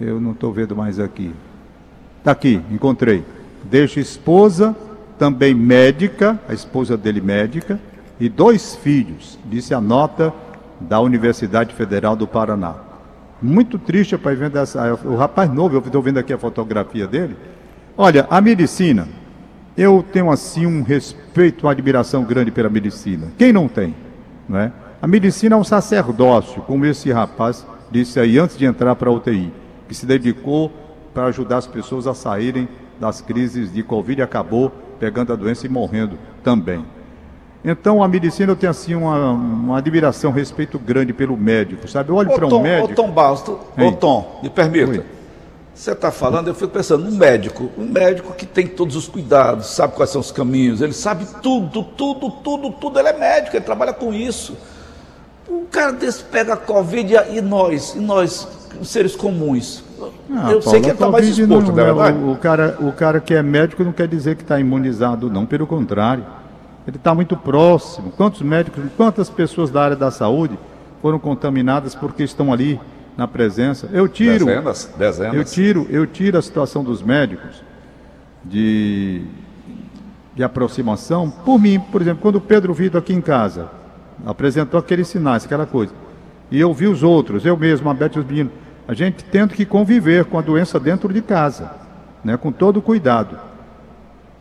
Eu 0.00 0.20
não 0.20 0.32
estou 0.32 0.52
vendo 0.52 0.74
mais 0.74 0.98
aqui. 0.98 1.32
Está 2.18 2.32
aqui, 2.32 2.60
encontrei. 2.68 3.24
Deixa 3.62 4.00
esposa, 4.00 4.74
também 5.16 5.54
médica, 5.54 6.40
a 6.48 6.52
esposa 6.52 6.96
dele 6.96 7.20
médica, 7.20 7.78
e 8.18 8.28
dois 8.28 8.74
filhos, 8.74 9.38
disse 9.44 9.72
a 9.72 9.80
nota 9.80 10.34
da 10.80 11.00
Universidade 11.00 11.72
Federal 11.76 12.16
do 12.16 12.26
Paraná. 12.26 12.74
Muito 13.42 13.76
triste 13.78 14.16
para 14.16 14.34
ver 14.36 14.54
essa, 14.56 14.94
o 15.04 15.16
rapaz 15.16 15.52
novo, 15.52 15.74
eu 15.74 15.80
estou 15.80 16.00
vendo 16.00 16.18
aqui 16.18 16.32
a 16.32 16.38
fotografia 16.38 17.08
dele. 17.08 17.36
Olha, 17.96 18.26
a 18.30 18.40
medicina, 18.40 19.08
eu 19.76 20.04
tenho 20.12 20.30
assim 20.30 20.64
um 20.64 20.82
respeito, 20.82 21.66
uma 21.66 21.72
admiração 21.72 22.22
grande 22.22 22.52
pela 22.52 22.68
medicina. 22.68 23.32
Quem 23.36 23.52
não 23.52 23.66
tem? 23.66 23.94
Não 24.48 24.58
é? 24.58 24.72
A 25.00 25.08
medicina 25.08 25.56
é 25.56 25.58
um 25.58 25.64
sacerdócio, 25.64 26.62
como 26.62 26.86
esse 26.86 27.10
rapaz 27.10 27.66
disse 27.90 28.20
aí 28.20 28.38
antes 28.38 28.56
de 28.56 28.64
entrar 28.64 28.94
para 28.94 29.10
a 29.10 29.12
UTI, 29.12 29.52
que 29.88 29.94
se 29.94 30.06
dedicou 30.06 30.72
para 31.12 31.24
ajudar 31.26 31.58
as 31.58 31.66
pessoas 31.66 32.06
a 32.06 32.14
saírem 32.14 32.68
das 33.00 33.20
crises 33.20 33.72
de 33.72 33.82
Covid 33.82 34.20
e 34.20 34.22
acabou 34.22 34.70
pegando 35.00 35.32
a 35.32 35.36
doença 35.36 35.66
e 35.66 35.68
morrendo 35.68 36.16
também. 36.44 36.84
Então, 37.64 38.02
a 38.02 38.08
medicina 38.08 38.52
eu 38.52 38.56
tenho 38.56 38.70
assim 38.70 38.94
uma, 38.94 39.30
uma 39.30 39.78
admiração, 39.78 40.30
um 40.30 40.34
respeito 40.34 40.78
grande 40.78 41.12
pelo 41.12 41.36
médico, 41.36 41.86
sabe? 41.88 42.10
Eu 42.10 42.16
olho 42.16 42.30
para 42.34 42.46
um 42.46 42.60
médico. 42.60 42.92
Ô 42.92 42.94
Tom 42.94 43.10
Basto, 43.10 43.58
ô 43.78 43.92
Tom, 43.92 44.40
me 44.42 44.50
permita. 44.50 44.90
Oi. 44.90 45.04
Você 45.74 45.92
está 45.92 46.10
falando, 46.10 46.48
eu 46.48 46.54
fico 46.54 46.70
pensando, 46.70 47.08
um 47.08 47.12
médico, 47.12 47.70
um 47.78 47.86
médico 47.86 48.34
que 48.34 48.44
tem 48.44 48.66
todos 48.66 48.94
os 48.94 49.08
cuidados, 49.08 49.66
sabe 49.66 49.94
quais 49.94 50.10
são 50.10 50.20
os 50.20 50.30
caminhos, 50.30 50.82
ele 50.82 50.92
sabe 50.92 51.26
tudo, 51.42 51.82
tudo, 51.82 52.30
tudo, 52.30 52.70
tudo, 52.72 52.98
ele 52.98 53.08
é 53.08 53.18
médico, 53.18 53.56
ele 53.56 53.64
trabalha 53.64 53.92
com 53.92 54.12
isso. 54.12 54.56
Um 55.48 55.64
cara 55.64 55.92
desse 55.92 56.22
pega 56.24 56.54
a 56.54 56.56
Covid 56.56 57.14
e 57.30 57.40
nós, 57.40 57.94
e 57.94 58.00
nós, 58.00 58.46
seres 58.82 59.16
comuns. 59.16 59.82
Ah, 60.30 60.52
eu 60.52 60.60
Paulo, 60.60 60.62
sei 60.62 60.80
que 60.80 60.86
ele 60.86 60.92
está 60.92 61.08
mais 61.08 61.26
exposto, 61.26 61.72
não, 61.72 61.80
é 61.80 61.84
verdade? 61.84 62.18
O, 62.18 62.32
o, 62.32 62.36
cara, 62.36 62.76
o 62.80 62.92
cara 62.92 63.20
que 63.20 63.34
é 63.34 63.42
médico 63.42 63.82
não 63.82 63.92
quer 63.92 64.08
dizer 64.08 64.36
que 64.36 64.42
está 64.42 64.60
imunizado, 64.60 65.30
não, 65.30 65.46
pelo 65.46 65.66
contrário. 65.66 66.24
Ele 66.86 66.96
está 66.96 67.14
muito 67.14 67.36
próximo. 67.36 68.10
Quantos 68.10 68.42
médicos, 68.42 68.84
quantas 68.96 69.30
pessoas 69.30 69.70
da 69.70 69.82
área 69.82 69.96
da 69.96 70.10
saúde 70.10 70.58
foram 71.00 71.18
contaminadas 71.18 71.94
porque 71.94 72.22
estão 72.22 72.52
ali 72.52 72.80
na 73.16 73.28
presença. 73.28 73.88
Eu 73.92 74.08
tiro. 74.08 74.46
Dezenas, 74.46 74.90
dezenas. 74.96 75.34
Eu 75.34 75.44
tiro, 75.44 75.86
eu 75.90 76.06
tiro 76.06 76.38
a 76.38 76.42
situação 76.42 76.82
dos 76.82 77.02
médicos 77.02 77.62
de, 78.44 79.22
de 80.34 80.42
aproximação 80.42 81.30
por 81.30 81.60
mim, 81.60 81.78
por 81.78 82.00
exemplo, 82.00 82.22
quando 82.22 82.36
o 82.36 82.40
Pedro 82.40 82.72
Vitor 82.74 83.00
aqui 83.00 83.12
em 83.12 83.20
casa 83.20 83.68
apresentou 84.26 84.78
aqueles 84.78 85.08
sinais, 85.08 85.44
aquela 85.44 85.66
coisa. 85.66 85.92
E 86.50 86.60
eu 86.60 86.72
vi 86.72 86.86
os 86.86 87.02
outros, 87.02 87.44
eu 87.46 87.56
mesmo, 87.56 87.88
a 87.88 87.94
Beth 87.94 88.12
e 88.16 88.18
os 88.18 88.26
meninos. 88.26 88.52
a 88.86 88.94
gente 88.94 89.24
tendo 89.24 89.54
que 89.54 89.64
conviver 89.64 90.24
com 90.26 90.38
a 90.38 90.42
doença 90.42 90.78
dentro 90.78 91.12
de 91.12 91.22
casa, 91.22 91.70
né, 92.24 92.36
com 92.36 92.52
todo 92.52 92.82
cuidado. 92.82 93.38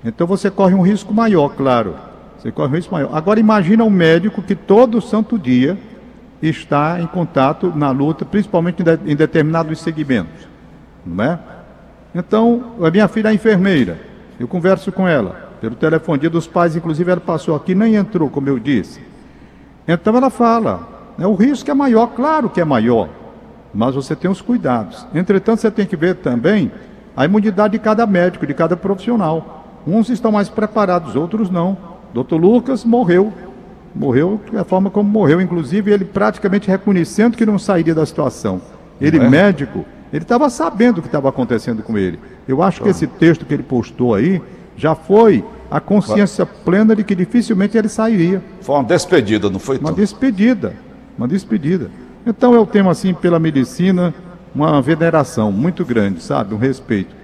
Então 0.04 0.26
você 0.28 0.50
corre 0.50 0.74
um 0.74 0.82
risco 0.82 1.14
maior, 1.14 1.50
claro. 1.50 1.96
Você 2.42 2.52
corre 2.52 2.70
um 2.70 2.76
risco 2.76 2.92
maior. 2.92 3.16
Agora 3.16 3.40
imagina 3.40 3.84
um 3.84 3.90
médico 3.90 4.42
que 4.42 4.56
todo 4.56 5.00
santo 5.00 5.38
dia 5.38 5.78
está 6.42 7.00
em 7.00 7.06
contato 7.06 7.72
na 7.76 7.92
luta, 7.92 8.26
principalmente 8.26 8.82
em 9.06 9.16
determinados 9.16 9.80
segmentos, 9.80 10.48
não 11.06 11.24
é? 11.24 11.40
Então, 12.16 12.74
a 12.82 12.90
minha 12.90 13.08
filha 13.08 13.30
é 13.30 13.34
enfermeira. 13.34 14.00
Eu 14.40 14.48
converso 14.48 14.92
com 14.92 15.08
ela 15.08 15.52
pelo 15.62 15.76
telefone. 15.76 16.22
Dia 16.22 16.32
dos 16.32 16.48
pais, 16.48 16.76
inclusive, 16.76 17.12
ela 17.12 17.22
passou 17.22 17.56
aqui, 17.56 17.76
nem 17.76 17.94
entrou, 17.94 18.28
como 18.28 18.50
eu 18.50 18.58
disse. 18.58 19.00
Então 19.88 20.18
ela 20.18 20.32
fala, 20.32 21.14
né, 21.20 21.28
o 21.28 21.36
risco 21.36 21.70
é 21.70 21.76
maior, 21.76 22.08
claro 22.08 22.50
que 22.50 22.60
é 22.60 22.66
maior, 22.66 23.08
mas 23.72 23.94
você 23.94 24.16
tem 24.16 24.32
os 24.32 24.42
cuidados. 24.42 25.06
Entretanto, 25.14 25.62
você 25.62 25.70
tem 25.70 25.86
que 25.86 25.96
ver 25.96 26.16
também 26.16 26.72
a 27.16 27.24
imunidade 27.24 27.74
de 27.74 27.80
cada 27.80 28.08
médico, 28.08 28.48
de 28.48 28.54
cada 28.56 28.76
profissional. 28.76 29.80
Uns 29.86 30.10
estão 30.10 30.32
mais 30.32 30.50
preparados, 30.50 31.16
outros 31.16 31.48
não. 31.52 31.91
Doutor 32.14 32.38
Lucas 32.38 32.84
morreu, 32.84 33.32
morreu 33.96 34.40
da 34.52 34.64
forma 34.64 34.90
como 34.90 35.10
morreu, 35.10 35.40
inclusive 35.42 35.92
ele 35.92 36.06
praticamente 36.06 36.68
reconhecendo 36.68 37.38
que 37.38 37.46
não 37.46 37.58
sairia 37.58 37.96
da 37.96 38.06
situação. 38.06 38.62
Ele, 39.00 39.18
é? 39.18 39.30
médico, 39.30 39.86
ele 40.12 40.24
estava 40.24 40.50
sabendo 40.50 41.00
o 41.00 41.02
que 41.02 41.08
estava 41.08 41.30
acontecendo 41.30 41.82
com 41.82 41.98
ele. 41.98 42.20
Eu 42.48 42.62
acho 42.62 42.82
que 42.82 42.90
esse 42.90 43.08
texto 43.08 43.46
que 43.46 43.54
ele 43.54 43.64
postou 43.64 44.14
aí 44.14 44.42
já 44.76 44.94
foi 44.94 45.44
a 45.70 45.80
consciência 45.80 46.46
plena 46.46 46.96
de 46.96 47.04
que 47.04 47.16
dificilmente 47.16 47.78
ele 47.78 47.88
sairia. 47.88 48.42
Foi 48.62 48.76
uma 48.76 48.84
despedida, 48.84 49.50
não 49.50 49.60
foi? 49.60 49.78
Uma 49.78 49.94
despedida, 49.94 50.74
uma 51.18 51.28
despedida. 51.28 51.90
Então 52.26 52.54
eu 52.54 52.66
tenho 52.66 52.90
assim 52.90 53.14
pela 53.14 53.40
medicina 53.40 54.14
uma 54.54 54.82
veneração 54.82 55.52
muito 55.52 55.86
grande, 55.86 56.22
sabe, 56.22 56.54
um 56.54 56.58
respeito. 56.58 57.16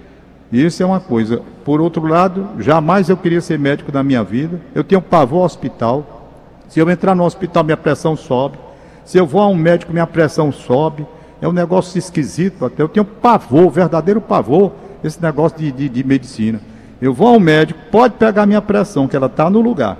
Isso 0.52 0.82
é 0.82 0.86
uma 0.86 1.00
coisa. 1.00 1.42
Por 1.64 1.80
outro 1.80 2.06
lado, 2.06 2.48
jamais 2.58 3.08
eu 3.08 3.16
queria 3.16 3.40
ser 3.40 3.58
médico 3.58 3.92
na 3.92 4.02
minha 4.02 4.24
vida. 4.24 4.60
Eu 4.74 4.82
tenho 4.82 5.02
pavor 5.02 5.40
ao 5.40 5.44
hospital. 5.44 6.30
Se 6.68 6.80
eu 6.80 6.90
entrar 6.90 7.14
no 7.14 7.24
hospital, 7.24 7.64
minha 7.64 7.76
pressão 7.76 8.16
sobe. 8.16 8.58
Se 9.04 9.18
eu 9.18 9.26
vou 9.26 9.40
a 9.40 9.48
um 9.48 9.54
médico, 9.54 9.92
minha 9.92 10.06
pressão 10.06 10.50
sobe. 10.50 11.06
É 11.40 11.46
um 11.46 11.52
negócio 11.52 11.98
esquisito 11.98 12.64
até. 12.64 12.82
Eu 12.82 12.88
tenho 12.88 13.04
pavor, 13.04 13.70
verdadeiro 13.70 14.20
pavor, 14.20 14.72
esse 15.04 15.22
negócio 15.22 15.58
de, 15.58 15.70
de, 15.70 15.88
de 15.88 16.04
medicina. 16.04 16.60
Eu 17.00 17.14
vou 17.14 17.28
ao 17.28 17.38
médico, 17.38 17.78
pode 17.92 18.14
pegar 18.14 18.44
minha 18.44 18.60
pressão, 18.60 19.06
que 19.06 19.14
ela 19.14 19.26
está 19.26 19.48
no 19.48 19.60
lugar. 19.60 19.96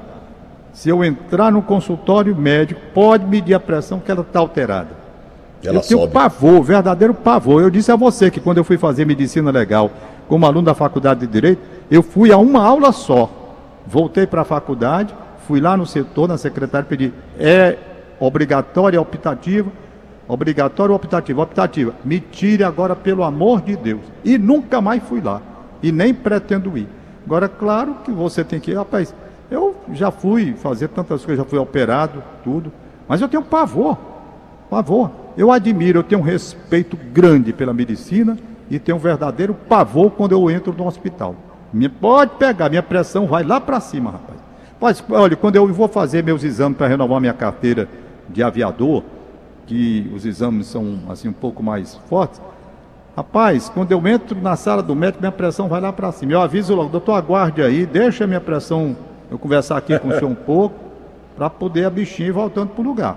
Se 0.73 0.89
eu 0.89 1.05
entrar 1.05 1.53
no 1.53 1.63
consultório 1.63 2.35
médico, 2.35 2.81
pode 2.93 3.25
medir 3.25 3.55
a 3.55 3.61
pressão, 3.61 4.01
que 4.01 4.11
ela 4.11 4.23
está 4.23 4.41
alterada. 4.41 4.91
Ela 5.63 5.79
eu 5.79 5.81
tenho 5.81 6.01
sobe. 6.01 6.13
pavor, 6.13 6.63
verdadeiro 6.63 7.15
pavor. 7.15 7.63
Eu 7.63 7.71
disse 7.71 7.91
a 7.91 7.97
você 7.97 8.31
que 8.31 8.41
quando 8.41 8.59
eu 8.59 8.65
fui 8.65 8.79
fazer 8.79 9.05
medicina 9.05 9.51
legal 9.51 9.91
como 10.29 10.47
aluno 10.47 10.67
da 10.67 10.75
faculdade 10.75 11.21
de 11.21 11.27
Direito, 11.27 11.63
eu 11.91 12.03
fui 12.03 12.31
a 12.31 12.37
uma 12.37 12.63
aula 12.63 12.93
só. 12.93 13.31
Voltei 13.87 14.27
para 14.27 14.43
a 14.43 14.45
faculdade, 14.45 15.15
fui 15.47 15.61
lá 15.61 15.77
no 15.77 15.87
setor, 15.87 16.29
na 16.29 16.37
secretária, 16.37 16.87
pedi, 16.87 17.13
é 17.39 17.79
obrigatória, 18.21 19.01
optativa? 19.01 19.71
Obrigatória 20.29 20.93
ou 20.93 20.97
optativa? 20.97 21.43
Optativa. 21.43 21.95
Me 22.05 22.21
tire 22.21 22.63
agora, 22.63 22.95
pelo 22.95 23.25
amor 23.25 23.63
de 23.63 23.75
Deus. 23.75 24.03
E 24.23 24.37
nunca 24.37 24.81
mais 24.81 25.03
fui 25.03 25.23
lá 25.23 25.41
e 25.83 25.91
nem 25.91 26.13
pretendo 26.13 26.77
ir. 26.77 26.87
Agora, 27.25 27.49
claro 27.49 27.97
que 28.05 28.11
você 28.11 28.45
tem 28.45 28.61
que 28.61 28.73
ir, 28.73 28.75
rapaz, 28.75 29.15
eu 29.51 29.75
já 29.93 30.11
fui 30.11 30.53
fazer 30.53 30.89
tantas 30.89 31.25
coisas, 31.25 31.43
já 31.43 31.49
fui 31.49 31.59
operado, 31.59 32.23
tudo, 32.45 32.71
mas 33.09 33.23
eu 33.23 33.29
tenho 33.29 33.43
pavor, 33.43 33.97
pavor. 34.69 35.11
Eu 35.37 35.51
admiro, 35.51 36.01
eu 36.01 36.03
tenho 36.03 36.21
um 36.21 36.25
respeito 36.25 36.99
grande 37.13 37.53
pela 37.53 37.73
medicina 37.73 38.37
e 38.71 38.79
tenho 38.79 38.97
um 38.97 39.01
verdadeiro 39.01 39.55
pavor 39.55 40.11
quando 40.11 40.33
eu 40.33 40.51
entro 40.51 40.75
no 40.77 40.87
hospital. 40.87 41.35
Me 41.73 41.89
pode 41.89 42.33
pegar, 42.37 42.69
minha 42.69 42.83
pressão 42.83 43.27
vai 43.27 43.45
lá 43.45 43.61
para 43.61 43.81
cima, 43.81 44.11
rapaz. 44.11 44.39
Mas, 44.81 45.05
olha, 45.11 45.37
quando 45.37 45.57
eu 45.57 45.67
vou 45.73 45.89
fazer 45.89 46.23
meus 46.23 46.45
exames 46.45 46.79
para 46.79 46.87
renovar 46.87 47.21
minha 47.21 47.35
carteira 47.35 47.89
de 48.29 48.43
aviador, 48.43 49.03
que 49.67 50.11
os 50.15 50.25
exames 50.25 50.67
são 50.67 51.01
assim 51.09 51.29
um 51.29 51.33
pouco 51.33 51.63
mais 51.63 51.95
fortes, 52.09 52.41
Rapaz, 53.19 53.69
quando 53.69 53.91
eu 53.91 54.07
entro 54.07 54.41
na 54.41 54.55
sala 54.55 54.81
do 54.81 54.95
médico, 54.95 55.19
minha 55.21 55.33
pressão 55.33 55.67
vai 55.67 55.81
lá 55.81 55.93
para 55.93 56.13
cima. 56.13 56.35
Eu 56.35 56.41
aviso 56.41 56.73
logo, 56.73 56.89
doutor, 56.89 57.15
aguarde 57.15 57.61
aí, 57.61 57.85
deixa 57.85 58.29
minha 58.29 58.41
pressão, 58.41 58.97
eu 59.29 59.37
conversar 59.37 59.77
aqui 59.77 59.99
com 59.99 60.07
o 60.07 60.13
senhor 60.13 60.31
um 60.31 60.37
pouco, 60.47 60.77
para 61.37 61.51
poder 61.51 61.85
a 61.85 61.91
bichinha 61.91 62.29
ir 62.29 62.31
voltando 62.31 62.69
para 62.69 62.81
o 62.81 62.85
lugar. 62.85 63.17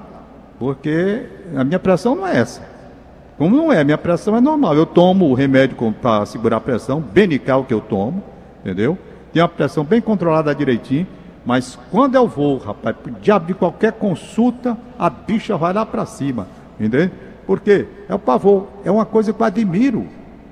Porque 0.57 1.27
a 1.55 1.63
minha 1.63 1.77
pressão 1.77 2.15
não 2.15 2.25
é 2.25 2.35
essa. 2.35 2.63
Como 3.41 3.57
não 3.57 3.73
é, 3.73 3.83
minha 3.83 3.97
pressão 3.97 4.37
é 4.37 4.39
normal. 4.39 4.75
Eu 4.75 4.85
tomo 4.85 5.27
o 5.27 5.33
remédio 5.33 5.75
para 5.99 6.27
segurar 6.27 6.57
a 6.57 6.59
pressão, 6.59 7.01
Benical 7.01 7.63
que 7.63 7.73
eu 7.73 7.81
tomo, 7.81 8.21
entendeu? 8.59 8.95
Tem 9.33 9.41
uma 9.41 9.49
pressão 9.49 9.83
bem 9.83 9.99
controlada 9.99 10.53
direitinho. 10.53 11.07
Mas 11.43 11.75
quando 11.89 12.13
eu 12.13 12.27
vou, 12.27 12.59
rapaz, 12.59 12.95
diabo 13.19 13.47
de 13.47 13.55
qualquer 13.55 13.93
consulta, 13.93 14.77
a 14.99 15.09
bicha 15.09 15.57
vai 15.57 15.73
lá 15.73 15.83
para 15.83 16.05
cima, 16.05 16.47
entendeu? 16.79 17.09
Porque 17.47 17.87
é 18.07 18.13
o 18.13 18.19
pavor, 18.19 18.67
é 18.85 18.91
uma 18.91 19.05
coisa 19.05 19.33
que 19.33 19.41
eu 19.41 19.45
admiro. 19.47 20.05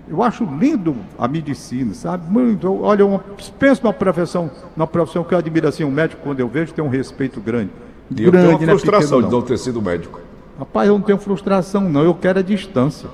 Eu 0.08 0.24
acho 0.24 0.44
lindo 0.44 0.96
a 1.16 1.28
medicina, 1.28 1.94
sabe? 1.94 2.24
Muito. 2.28 2.82
Olha, 2.82 3.06
uma, 3.06 3.24
penso 3.60 3.84
numa 3.84 3.94
profissão, 3.94 4.50
numa 4.76 4.88
profissão 4.88 5.24
que 5.24 5.32
eu 5.32 5.38
admiro 5.38 5.68
assim, 5.68 5.84
um 5.84 5.92
médico, 5.92 6.24
quando 6.24 6.40
eu 6.40 6.48
vejo, 6.48 6.74
tem 6.74 6.84
um 6.84 6.90
respeito 6.90 7.40
grande. 7.40 7.70
E 8.18 8.24
eu 8.24 8.32
grande, 8.32 8.48
tenho 8.48 8.58
uma 8.58 8.66
né, 8.66 8.72
frustração 8.72 9.22
de 9.22 9.30
não 9.30 9.44
ter 9.44 9.60
sido 9.60 9.80
médico. 9.80 10.29
Rapaz, 10.60 10.88
eu 10.88 10.96
não 10.96 11.02
tenho 11.02 11.18
frustração, 11.18 11.82
não, 11.82 12.04
eu 12.04 12.14
quero 12.14 12.40
a 12.40 12.42
distância. 12.42 13.10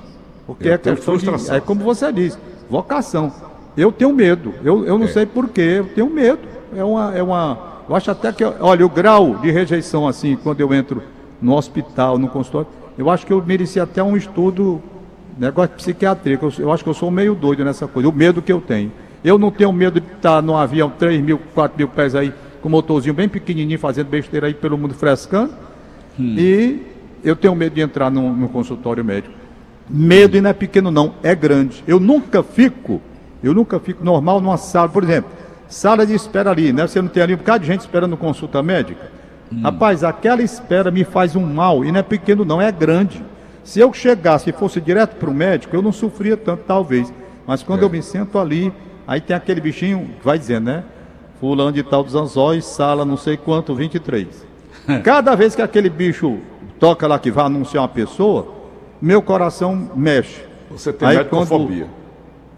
Porque 0.46 0.68
eu 0.68 0.72
é 0.72 0.78
questão 0.78 1.16
de, 1.16 1.50
É 1.50 1.60
como 1.60 1.82
você 1.82 2.12
diz, 2.12 2.38
vocação. 2.68 3.32
Eu 3.76 3.92
tenho 3.92 4.12
medo, 4.12 4.52
eu, 4.64 4.84
eu 4.84 4.98
não 4.98 5.06
é. 5.06 5.08
sei 5.08 5.24
porquê, 5.24 5.76
eu 5.78 5.86
tenho 5.86 6.10
medo. 6.10 6.40
É 6.74 6.82
uma, 6.82 7.16
é 7.16 7.22
uma. 7.22 7.58
Eu 7.88 7.94
acho 7.94 8.10
até 8.10 8.32
que. 8.32 8.44
Olha, 8.44 8.84
o 8.84 8.88
grau 8.88 9.36
de 9.36 9.50
rejeição, 9.50 10.08
assim, 10.08 10.36
quando 10.36 10.60
eu 10.60 10.74
entro 10.74 11.02
no 11.40 11.54
hospital, 11.54 12.18
no 12.18 12.28
consultório 12.28 12.68
eu 12.98 13.10
acho 13.10 13.26
que 13.26 13.32
eu 13.32 13.44
mereci 13.44 13.78
até 13.78 14.02
um 14.02 14.16
estudo, 14.16 14.80
negócio 15.38 15.70
de 15.70 15.76
psiquiatria, 15.76 16.38
eu, 16.40 16.52
eu 16.58 16.72
acho 16.72 16.82
que 16.82 16.88
eu 16.88 16.94
sou 16.94 17.10
meio 17.10 17.34
doido 17.34 17.64
nessa 17.64 17.86
coisa, 17.86 18.08
o 18.08 18.12
medo 18.12 18.40
que 18.40 18.52
eu 18.52 18.60
tenho. 18.60 18.90
Eu 19.22 19.38
não 19.38 19.50
tenho 19.50 19.72
medo 19.72 20.00
de 20.00 20.06
estar 20.12 20.40
num 20.40 20.56
avião 20.56 20.90
3 20.90 21.20
mil, 21.20 21.38
4 21.54 21.76
mil 21.76 21.88
pés 21.88 22.14
aí, 22.14 22.32
com 22.62 22.68
um 22.68 22.72
motorzinho 22.72 23.12
bem 23.12 23.28
pequenininho, 23.28 23.78
fazendo 23.78 24.08
besteira 24.08 24.46
aí 24.46 24.54
pelo 24.54 24.78
mundo 24.78 24.94
frescando. 24.94 25.52
Hum. 26.18 26.34
E 26.38 26.80
eu 27.26 27.34
tenho 27.34 27.54
medo 27.56 27.74
de 27.74 27.80
entrar 27.80 28.08
no, 28.08 28.32
no 28.32 28.48
consultório 28.48 29.04
médico. 29.04 29.34
Medo 29.90 30.36
e 30.36 30.40
não 30.40 30.50
é 30.50 30.52
pequeno 30.52 30.92
não, 30.92 31.14
é 31.24 31.34
grande. 31.34 31.82
Eu 31.86 31.98
nunca 31.98 32.40
fico, 32.40 33.00
eu 33.42 33.52
nunca 33.52 33.80
fico 33.80 34.04
normal 34.04 34.40
numa 34.40 34.56
sala, 34.56 34.88
por 34.88 35.02
exemplo, 35.02 35.30
sala 35.68 36.06
de 36.06 36.14
espera 36.14 36.50
ali, 36.50 36.72
né? 36.72 36.86
Você 36.86 37.02
não 37.02 37.08
tem 37.08 37.22
ali 37.22 37.34
um 37.34 37.38
bocado 37.38 37.64
de 37.64 37.66
gente 37.66 37.80
esperando 37.80 38.16
consulta 38.16 38.62
médica. 38.62 39.10
Hum. 39.52 39.60
Rapaz, 39.62 40.04
aquela 40.04 40.40
espera 40.40 40.90
me 40.92 41.02
faz 41.02 41.34
um 41.34 41.44
mal, 41.44 41.84
e 41.84 41.90
não 41.90 41.98
é 41.98 42.02
pequeno 42.02 42.44
não, 42.44 42.62
é 42.62 42.70
grande. 42.70 43.22
Se 43.64 43.80
eu 43.80 43.92
chegasse 43.92 44.50
e 44.50 44.52
fosse 44.52 44.80
direto 44.80 45.16
para 45.16 45.28
o 45.28 45.34
médico, 45.34 45.74
eu 45.74 45.82
não 45.82 45.90
sofria 45.90 46.36
tanto, 46.36 46.62
talvez. 46.64 47.12
Mas 47.44 47.60
quando 47.60 47.82
é. 47.82 47.84
eu 47.84 47.90
me 47.90 48.02
sento 48.02 48.38
ali, 48.38 48.72
aí 49.04 49.20
tem 49.20 49.34
aquele 49.34 49.60
bichinho 49.60 50.10
que 50.20 50.24
vai 50.24 50.38
dizendo, 50.38 50.66
né? 50.66 50.84
Fulano 51.40 51.72
de 51.72 51.82
tal 51.82 52.04
dos 52.04 52.14
anzóis, 52.14 52.64
sala 52.64 53.04
não 53.04 53.16
sei 53.16 53.36
quanto, 53.36 53.74
23. 53.74 54.46
Cada 55.02 55.34
vez 55.34 55.56
que 55.56 55.62
aquele 55.62 55.90
bicho 55.90 56.38
toca 56.78 57.06
lá 57.06 57.18
que 57.18 57.30
vai 57.30 57.46
anunciar 57.46 57.82
uma 57.82 57.88
pessoa, 57.88 58.48
meu 59.00 59.22
coração 59.22 59.90
mexe. 59.94 60.42
Você 60.70 60.92
tem 60.92 61.08
aí, 61.08 61.24
quando... 61.24 61.86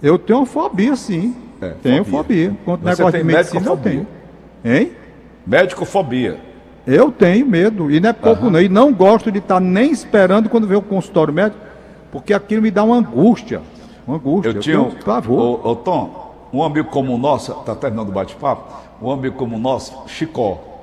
Eu 0.03 0.19
tenho 0.19 0.45
fobia, 0.45 0.95
sim. 0.97 1.35
É, 1.61 1.71
tenho 1.83 2.05
fobia. 2.05 2.51
fobia. 2.51 2.57
Quanto 2.65 2.85
negócio 2.85 3.19
de 3.19 3.25
medicina, 3.25 3.67
eu 3.67 3.77
tenho. 3.77 4.07
Hein? 4.65 4.93
Médico-fobia. 5.47 6.39
Eu 6.87 7.11
tenho 7.11 7.47
medo, 7.47 7.91
e 7.91 8.01
não 8.01 8.11
é 8.11 8.13
pouco 8.13 8.45
uhum. 8.47 8.51
não. 8.51 8.61
E 8.61 8.69
não 8.69 8.93
gosto 8.95 9.31
de 9.31 9.39
estar 9.39 9.61
nem 9.61 9.91
esperando 9.91 10.49
quando 10.49 10.67
vê 10.67 10.77
o 10.77 10.83
consultório 10.83 11.35
médico, 11.35 11.61
porque 12.11 12.33
aquilo 12.33 12.63
me 12.63 12.71
dá 12.71 12.83
uma 12.83 12.97
angústia. 12.97 13.61
Uma 14.07 14.17
angústia. 14.17 14.51
Eu, 14.51 14.61
tinha 14.61 14.81
um 14.81 14.91
pavor. 14.91 15.61
Ô, 15.63 15.71
ô, 15.71 15.77
Tom, 15.77 16.49
um 16.53 16.63
amigo 16.63 16.89
como 16.89 17.15
o 17.15 17.19
nosso, 17.19 17.53
está 17.53 17.75
terminando 17.75 18.09
o 18.09 18.13
bate-papo, 18.13 18.73
um 19.03 19.11
amigo 19.11 19.37
como 19.37 19.57
o 19.57 19.59
nosso, 19.59 20.03
Chicó. 20.07 20.78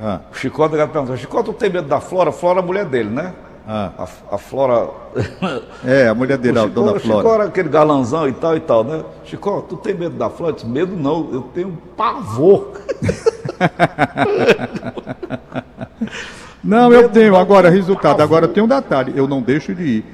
Ah. 0.00 0.20
O 0.32 0.36
Chicó 0.36 0.68
perguntou, 0.68 1.16
Chicó, 1.16 1.42
tu 1.42 1.52
tem 1.52 1.70
medo 1.70 1.88
da 1.88 2.00
Flora? 2.00 2.30
Flora 2.30 2.60
é 2.60 2.62
a 2.62 2.66
mulher 2.66 2.84
dele, 2.84 3.10
né? 3.10 3.34
Ah. 3.66 3.90
A, 3.98 4.34
a, 4.34 4.38
Flora. 4.38 4.88
É, 5.84 6.08
a 6.08 6.14
mulher 6.14 6.38
dele, 6.38 6.58
a 6.58 6.66
dona 6.66 6.98
Flora. 6.98 7.20
Chicó 7.20 7.34
era 7.34 7.44
aquele 7.44 7.68
galanzão 7.68 8.28
e 8.28 8.32
tal 8.32 8.56
e 8.56 8.60
tal, 8.60 8.84
né? 8.84 9.04
Chicó, 9.24 9.60
tu 9.60 9.76
tem 9.76 9.94
medo 9.94 10.16
da 10.16 10.30
Flora? 10.30 10.52
Eu 10.52 10.54
disse, 10.54 10.66
medo 10.66 10.96
não, 10.96 11.28
eu 11.32 11.42
tenho 11.54 11.76
pavor. 11.96 12.72
não, 16.62 16.92
eu 16.92 17.08
tenho. 17.08 17.36
Agora, 17.36 17.68
resultado. 17.68 18.22
Agora 18.22 18.48
tem 18.48 18.62
um 18.62 18.68
detalhe: 18.68 19.12
eu 19.16 19.26
não 19.26 19.42
deixo 19.42 19.74
de 19.74 19.82
ir. 19.82 20.04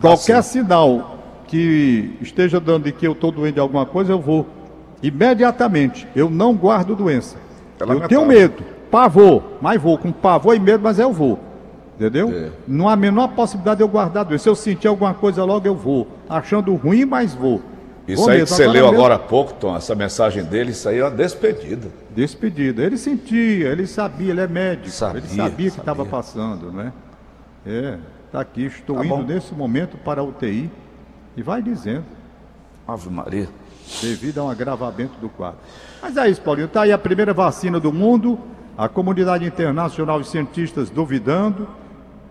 Qualquer 0.00 0.36
assim. 0.36 0.60
sinal 0.60 1.18
que 1.46 2.16
esteja 2.20 2.60
dando 2.60 2.84
de 2.84 2.92
que 2.92 3.06
eu 3.06 3.12
estou 3.12 3.32
doente 3.32 3.54
de 3.54 3.60
alguma 3.60 3.84
coisa, 3.84 4.12
eu 4.12 4.20
vou. 4.20 4.46
Imediatamente. 5.02 6.06
Eu 6.14 6.30
não 6.30 6.54
guardo 6.54 6.94
doença. 6.94 7.36
É 7.80 7.84
eu 7.84 8.06
tenho 8.06 8.26
medo, 8.26 8.62
pavor, 8.90 9.42
mas 9.60 9.80
vou 9.80 9.96
com 9.98 10.10
pavor 10.12 10.54
e 10.54 10.58
medo, 10.60 10.82
mas 10.82 10.98
eu 10.98 11.12
vou. 11.12 11.38
Entendeu? 11.96 12.30
É. 12.30 12.50
Não 12.66 12.88
há 12.88 12.94
a 12.94 12.96
menor 12.96 13.28
possibilidade 13.28 13.78
de 13.78 13.82
eu 13.82 13.88
guardar 13.88 14.24
doença. 14.24 14.44
Se 14.44 14.48
eu 14.48 14.54
sentir 14.54 14.88
alguma 14.88 15.12
coisa 15.12 15.44
logo, 15.44 15.66
eu 15.66 15.74
vou. 15.74 16.08
Achando 16.28 16.74
ruim, 16.74 17.04
mas 17.04 17.34
vou. 17.34 17.60
Isso 18.08 18.22
Vou 18.22 18.30
aí 18.30 18.36
que 18.38 18.40
mesmo. 18.42 18.56
você 18.56 18.66
leu 18.66 18.84
mesmo- 18.86 18.96
agora 18.98 19.14
há 19.16 19.18
pouco, 19.18 19.52
Tom, 19.54 19.76
essa 19.76 19.94
mensagem 19.94 20.42
dele, 20.42 20.70
isso 20.72 20.88
aí 20.88 20.98
é 20.98 21.04
uma 21.04 21.10
despedida. 21.10 21.88
Despedida. 22.16 22.82
Ele 22.82 22.96
sentia, 22.96 23.68
ele 23.68 23.86
sabia, 23.86 24.30
ele 24.30 24.40
é 24.40 24.48
médico. 24.48 24.88
Sabia, 24.90 25.18
ele 25.20 25.28
sabia 25.28 25.70
que 25.70 25.78
estava 25.78 26.04
passando, 26.04 26.72
né? 26.72 26.92
É, 27.66 27.98
tá 28.32 28.40
aqui, 28.40 28.64
estou 28.64 28.96
Tá 28.96 29.04
indo 29.04 29.16
bom. 29.16 29.22
nesse 29.22 29.54
momento 29.54 29.96
para 29.98 30.22
a 30.22 30.24
UTI. 30.24 30.70
E 31.36 31.42
vai 31.42 31.62
dizendo, 31.62 32.04
Ave 32.88 33.08
Maria. 33.10 33.48
devido 34.02 34.38
a 34.38 34.44
um 34.44 34.50
agravamento 34.50 35.12
do 35.20 35.28
quadro. 35.28 35.58
Mas 36.02 36.16
é 36.16 36.28
isso, 36.28 36.40
Paulinho. 36.40 36.66
Está 36.66 36.82
aí 36.82 36.92
a 36.92 36.98
primeira 36.98 37.32
vacina 37.34 37.78
do 37.78 37.92
mundo, 37.92 38.38
a 38.76 38.88
comunidade 38.88 39.44
internacional 39.44 40.20
e 40.20 40.24
cientistas 40.24 40.90
duvidando, 40.90 41.68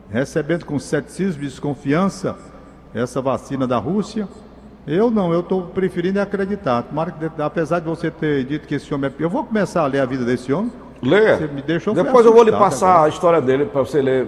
recebendo 0.10 0.66
com 0.66 0.80
ceticismo 0.80 1.44
e 1.44 1.48
desconfiança 1.48 2.36
essa 2.94 3.22
vacina 3.22 3.68
da 3.68 3.78
Rússia. 3.78 4.28
Eu 4.88 5.12
não, 5.12 5.32
eu 5.32 5.42
estou 5.42 5.68
preferindo 5.68 6.20
acreditar. 6.20 6.84
Tomara 6.84 7.12
que, 7.12 7.42
apesar 7.42 7.80
de 7.80 7.86
você 7.86 8.10
ter 8.10 8.44
dito 8.46 8.68
que 8.68 8.76
esse 8.76 8.92
homem 8.94 9.12
é. 9.12 9.24
Eu 9.24 9.30
vou 9.30 9.44
começar 9.44 9.84
a 9.84 9.88
ler 9.88 10.00
a 10.00 10.06
vida 10.06 10.26
desse 10.26 10.52
homem. 10.52 10.72
Lê. 11.02 11.38
Você 11.38 11.48
me 11.48 11.62
deixou 11.62 11.94
Depois 11.94 12.26
eu 12.26 12.34
vou 12.34 12.44
lhe 12.44 12.52
passar 12.52 12.90
agora. 12.90 13.06
a 13.06 13.10
história 13.10 13.42
dele 13.42 13.66
para 13.66 13.82
você 13.82 14.02
ler. 14.02 14.28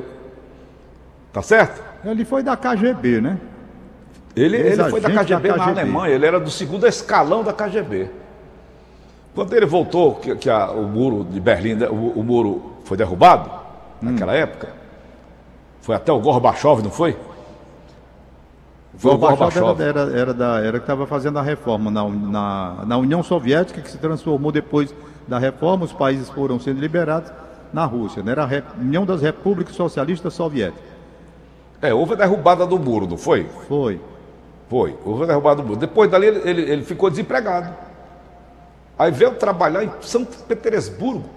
Tá 1.34 1.41
certo? 1.41 1.82
Ele 2.06 2.26
foi 2.26 2.43
da 2.43 2.56
KGB, 2.56 3.21
né? 3.21 3.39
Ele, 4.36 4.58
ele 4.58 4.84
foi 4.89 5.02
da 5.02 5.10
KGB, 5.10 5.50
da 5.50 5.58
na 5.58 5.63
KGB. 5.65 5.80
Alemanha, 5.82 6.15
ele 6.15 6.26
era 6.26 6.39
do 6.39 6.50
segundo 6.50 6.88
escalão 6.88 7.43
da 7.43 7.52
KGB. 7.52 8.10
Quando 9.34 9.54
ele 9.54 9.65
voltou, 9.65 10.15
que, 10.15 10.36
que 10.36 10.50
a- 10.50 10.72
o 10.72 10.84
muro 10.84 11.24
de 11.24 11.39
Berlim, 11.39 11.76
né, 11.76 11.88
o, 11.88 12.20
o 12.20 12.24
muro 12.24 12.74
foi 12.84 12.98
derrubado, 12.98 13.50
Hum. 14.04 14.12
naquela 14.12 14.34
época, 14.34 14.70
foi 15.82 15.96
até 15.96 16.12
o 16.12 16.20
Gorbachev, 16.20 16.82
não 16.84 16.89
foi? 16.91 17.15
Foi 18.98 19.13
o 19.13 19.17
Gorbachev 19.17 19.60
Gorbachev. 19.62 19.82
era, 19.89 20.02
era, 20.02 20.20
era 20.20 20.34
da 20.34 20.60
era 20.60 20.72
que 20.80 20.84
estava 20.84 21.08
fazendo 21.08 21.39
a 21.39 21.41
reforma 21.41 21.89
na, 21.89 22.08
na, 22.10 22.76
na 22.86 22.98
União 22.98 23.24
Soviética, 23.24 23.80
que 23.82 23.89
se 23.89 23.98
transformou 23.98 24.52
depois 24.52 24.94
da 25.28 25.39
reforma, 25.39 25.86
os 25.86 25.94
países 25.94 26.30
foram 26.30 26.60
sendo 26.60 26.80
liberados 26.80 27.32
na 27.72 27.86
Rússia, 27.86 28.22
né? 28.22 28.32
Era 28.34 28.44
a 28.44 28.82
União 28.82 29.06
das 29.06 29.22
Repúblicas 29.22 29.76
Socialistas 29.76 30.34
Soviéticas. 30.34 30.84
É, 31.82 31.94
houve 31.94 32.13
a 32.13 32.17
derrubada 32.17 32.65
do 32.67 32.78
muro, 32.78 33.08
não 33.08 33.17
foi? 33.17 33.48
Foi. 33.67 34.00
Foi, 34.70 34.96
houve 35.06 35.24
a 35.24 35.26
derrubada 35.28 35.62
do 35.62 35.67
muro. 35.67 35.80
Depois 35.80 36.10
dali 36.12 36.28
ele, 36.28 36.41
ele, 36.50 36.62
ele 36.63 36.84
ficou 36.84 37.10
desempregado. 37.10 37.74
Aí 38.98 39.12
veio 39.12 39.36
trabalhar 39.36 39.84
em 39.84 39.92
São 40.02 40.24
Petersburgo, 40.24 41.30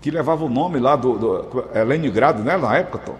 que 0.00 0.10
levava 0.10 0.44
o 0.44 0.48
nome 0.48 0.78
lá 0.78 0.96
do, 0.96 1.18
do 1.18 1.64
é 1.74 1.84
Leningrado, 1.84 2.42
né? 2.42 2.56
Na 2.56 2.76
época, 2.76 2.98
Tom. 2.98 3.16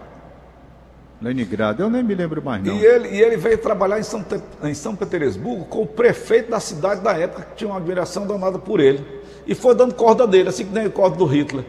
Leningrado, 1.21 1.83
eu 1.83 1.89
nem 1.89 2.01
me 2.01 2.15
lembro 2.15 2.41
mais 2.41 2.63
não. 2.63 2.73
E 2.73 2.85
ele, 2.85 3.09
e 3.09 3.21
ele 3.21 3.35
veio 3.35 3.57
trabalhar 3.57 3.99
em 3.99 4.03
São, 4.03 4.25
em 4.63 4.73
São 4.73 4.95
Petersburgo 4.95 5.65
com 5.65 5.81
o 5.81 5.87
prefeito 5.87 6.49
da 6.49 6.59
cidade 6.59 7.01
da 7.01 7.11
época, 7.11 7.43
que 7.43 7.57
tinha 7.57 7.69
uma 7.69 7.77
admiração 7.77 8.25
danada 8.25 8.57
por 8.57 8.79
ele. 8.79 9.05
E 9.45 9.53
foi 9.53 9.75
dando 9.75 9.93
corda 9.93 10.25
dele, 10.25 10.49
assim 10.49 10.65
que 10.65 10.73
nem 10.73 10.85
a 10.85 10.89
corda 10.89 11.17
do 11.17 11.25
Hitler. 11.25 11.65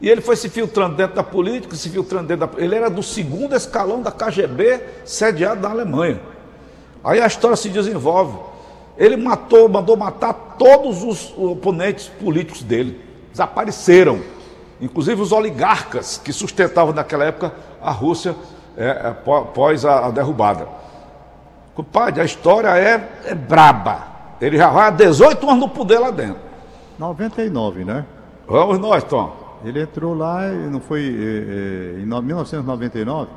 E 0.00 0.08
ele 0.08 0.20
foi 0.20 0.34
se 0.36 0.48
filtrando 0.48 0.96
dentro 0.96 1.14
da 1.14 1.22
política, 1.22 1.76
se 1.76 1.88
filtrando 1.88 2.26
dentro 2.26 2.46
da. 2.46 2.62
Ele 2.62 2.74
era 2.74 2.88
do 2.88 3.02
segundo 3.02 3.54
escalão 3.54 4.02
da 4.02 4.10
KGB, 4.10 4.80
sediado 5.04 5.60
na 5.60 5.70
Alemanha. 5.70 6.20
Aí 7.04 7.20
a 7.20 7.26
história 7.26 7.56
se 7.56 7.68
desenvolve. 7.68 8.51
Ele 9.02 9.16
matou, 9.16 9.68
mandou 9.68 9.96
matar 9.96 10.32
todos 10.56 11.02
os 11.02 11.34
oponentes 11.36 12.08
políticos 12.08 12.62
dele. 12.62 13.00
Desapareceram. 13.32 14.20
Inclusive 14.80 15.20
os 15.20 15.32
oligarcas 15.32 16.18
que 16.18 16.32
sustentavam 16.32 16.94
naquela 16.94 17.24
época 17.24 17.52
a 17.82 17.90
Rússia 17.90 18.36
é, 18.76 18.86
é, 18.88 19.10
pó- 19.10 19.38
após 19.38 19.84
a, 19.84 20.06
a 20.06 20.10
derrubada. 20.10 20.68
Compadre, 21.74 22.20
a 22.20 22.24
história 22.24 22.68
é, 22.78 23.08
é 23.24 23.34
braba. 23.34 24.06
Ele 24.40 24.56
já 24.56 24.68
vai 24.70 24.86
há 24.86 24.90
18 24.90 25.48
anos 25.48 25.60
no 25.60 25.68
poder 25.68 25.98
lá 25.98 26.10
dentro. 26.10 26.38
99, 26.98 27.84
né? 27.84 28.04
Vamos 28.46 28.78
nós, 28.78 29.02
Tom. 29.04 29.34
Ele 29.64 29.80
entrou 29.82 30.14
lá, 30.14 30.46
e 30.48 30.68
não 30.68 30.80
foi 30.80 31.00
eh, 31.00 31.96
eh, 31.98 32.02
em 32.02 32.06
no- 32.06 32.20
1999? 32.22 33.30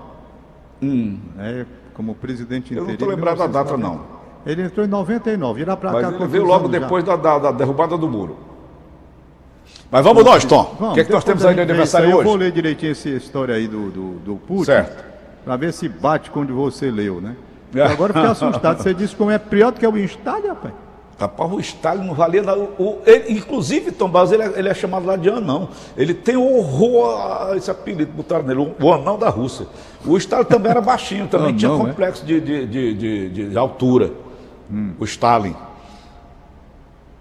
É, 1.40 1.66
como 1.94 2.14
presidente 2.16 2.74
Hum. 2.74 2.78
Eu 2.78 2.84
não 2.84 2.92
interino. 2.92 3.12
tô 3.12 3.16
lembrado 3.16 3.38
da 3.38 3.48
data, 3.48 3.78
1999. 3.78 4.15
Ele 4.46 4.62
entrou 4.64 4.86
em 4.86 4.90
99, 4.90 5.62
irá 5.62 5.76
para 5.76 5.92
cá. 6.02 6.12
Ele 6.12 6.28
veio 6.28 6.46
logo 6.46 6.68
depois 6.68 7.04
da, 7.04 7.16
da- 7.16 7.40
da 7.40 7.52
derrubada 7.52 7.98
do 7.98 8.08
muro. 8.08 8.38
Mas 9.90 10.04
vamos 10.04 10.24
nós, 10.24 10.44
Tom. 10.46 10.76
O 10.80 10.94
que, 10.94 11.00
é 11.00 11.04
que 11.04 11.12
nós 11.12 11.24
temos 11.24 11.46
aí 11.46 11.54
de 11.56 11.62
aniversário 11.62 12.08
aí, 12.08 12.12
Eu 12.12 12.24
vou 12.24 12.34
hoje? 12.34 12.44
ler 12.44 12.52
direitinho 12.52 12.92
essa 12.92 13.10
história 13.10 13.56
aí 13.56 13.68
do, 13.68 13.90
do, 13.90 14.12
do 14.20 14.36
Putin. 14.36 14.66
Certo. 14.66 15.04
Para 15.44 15.56
ver 15.58 15.74
se 15.74 15.88
bate 15.88 16.30
com 16.32 16.42
onde 16.42 16.52
você 16.52 16.90
leu, 16.92 17.22
né? 17.22 17.36
É. 17.74 17.82
Agora 17.84 18.12
eu 18.12 18.16
fiquei 18.16 18.30
assustado. 18.32 18.82
Você 18.82 18.94
disse 18.94 19.16
como 19.16 19.32
é 19.32 19.38
pior 19.38 19.72
do 19.72 19.80
que 19.80 19.88
o 19.88 19.98
Stalin, 19.98 20.48
rapaz. 20.48 20.74
Rapaz, 21.18 21.52
o 21.52 21.60
Stalin 21.62 22.06
não 22.08 22.14
valia 22.14 22.42
nada. 22.44 22.60
O- 22.60 22.84
o- 22.84 23.02
ele- 23.06 23.34
inclusive, 23.38 23.92
Tom 23.92 24.10
Barros, 24.10 24.32
ele, 24.32 24.44
é- 24.44 24.54
ele 24.58 24.70
é 24.70 24.74
chamado 24.74 25.06
lá 25.06 25.16
de 25.16 25.30
anão. 25.30 25.70
Ele 25.96 26.14
tem 26.14 26.36
horror 26.36 27.50
a 27.52 27.56
esse 27.56 27.72
apelido 27.72 28.12
botaram 28.12 28.44
nele, 28.44 28.74
o, 28.82 28.94
anão 28.94 29.18
da 29.18 29.30
Rússia. 29.30 29.66
O 30.06 30.18
Stalin 30.18 30.46
também 30.46 30.72
era 30.72 30.82
baixinho, 30.82 31.28
também 31.28 31.48
Anão, 31.50 31.58
tinha 31.58 31.72
é? 31.74 31.78
complexo 31.78 32.26
de, 32.26 32.40
de, 32.42 32.66
de, 32.68 33.30
de- 33.30 33.50
de 33.50 33.58
altura. 33.58 34.12
O 35.00 35.04
Stalin. 35.06 35.56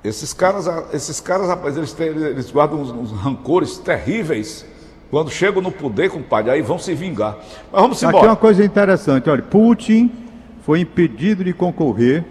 Esses 0.03 0.33
caras, 0.35 0.67
esses 0.93 1.21
caras, 1.21 1.49
rapaz, 1.49 1.77
eles, 1.77 1.93
têm- 1.93 2.09
eles 2.09 2.51
guardam 2.51 2.81
uns, 2.81 2.91
uns 2.91 3.11
rancores 3.13 3.79
terríveis. 3.79 4.67
Quando 5.11 5.31
chegam 5.31 5.63
no 5.63 5.71
poder, 5.73 6.11
compadre, 6.11 6.51
aí 6.51 6.61
vão 6.63 6.79
se 6.79 6.95
vingar. 6.95 7.37
Mas 7.73 7.81
vamos 7.81 7.97
Aqui 7.99 8.07
é 8.07 8.09
embora. 8.09 8.31
uma 8.31 8.37
coisa 8.37 8.65
interessante. 8.65 9.31
Olha, 9.31 9.43
Putin 9.43 10.11
foi 10.63 10.81
impedido 10.81 11.45
de 11.45 11.53
concorrer 11.53 12.25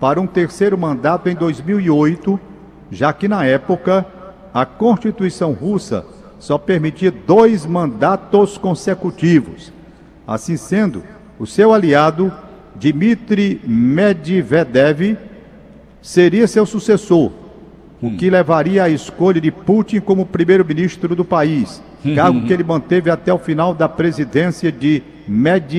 para 0.00 0.20
um 0.20 0.26
terceiro 0.26 0.78
mandato 0.78 1.28
em 1.28 1.34
2008, 1.34 2.38
já 2.90 3.12
que 3.12 3.26
na 3.28 3.44
época 3.44 4.06
a 4.54 4.64
Constituição 4.64 5.52
russa 5.52 6.06
só 6.38 6.56
permitia 6.56 7.10
dois 7.10 7.66
mandatos 7.66 8.56
consecutivos. 8.56 9.72
Assim 10.26 10.56
sendo, 10.56 11.02
o 11.38 11.46
seu 11.46 11.74
aliado 11.74 12.32
Dmitry 12.80 13.60
Medvedev 13.66 15.16
seria 16.00 16.46
seu 16.46 16.64
sucessor, 16.64 17.32
o 18.00 18.12
que 18.16 18.30
levaria 18.30 18.84
à 18.84 18.88
escolha 18.88 19.40
de 19.40 19.50
Putin 19.50 19.98
como 20.00 20.24
primeiro-ministro 20.24 21.16
do 21.16 21.24
país, 21.24 21.82
cargo 22.14 22.46
que 22.46 22.52
ele 22.52 22.62
manteve 22.62 23.10
até 23.10 23.32
o 23.32 23.38
final 23.38 23.74
da 23.74 23.88
presidência 23.88 24.70
de 24.70 25.02
Medvedev. 25.26 25.72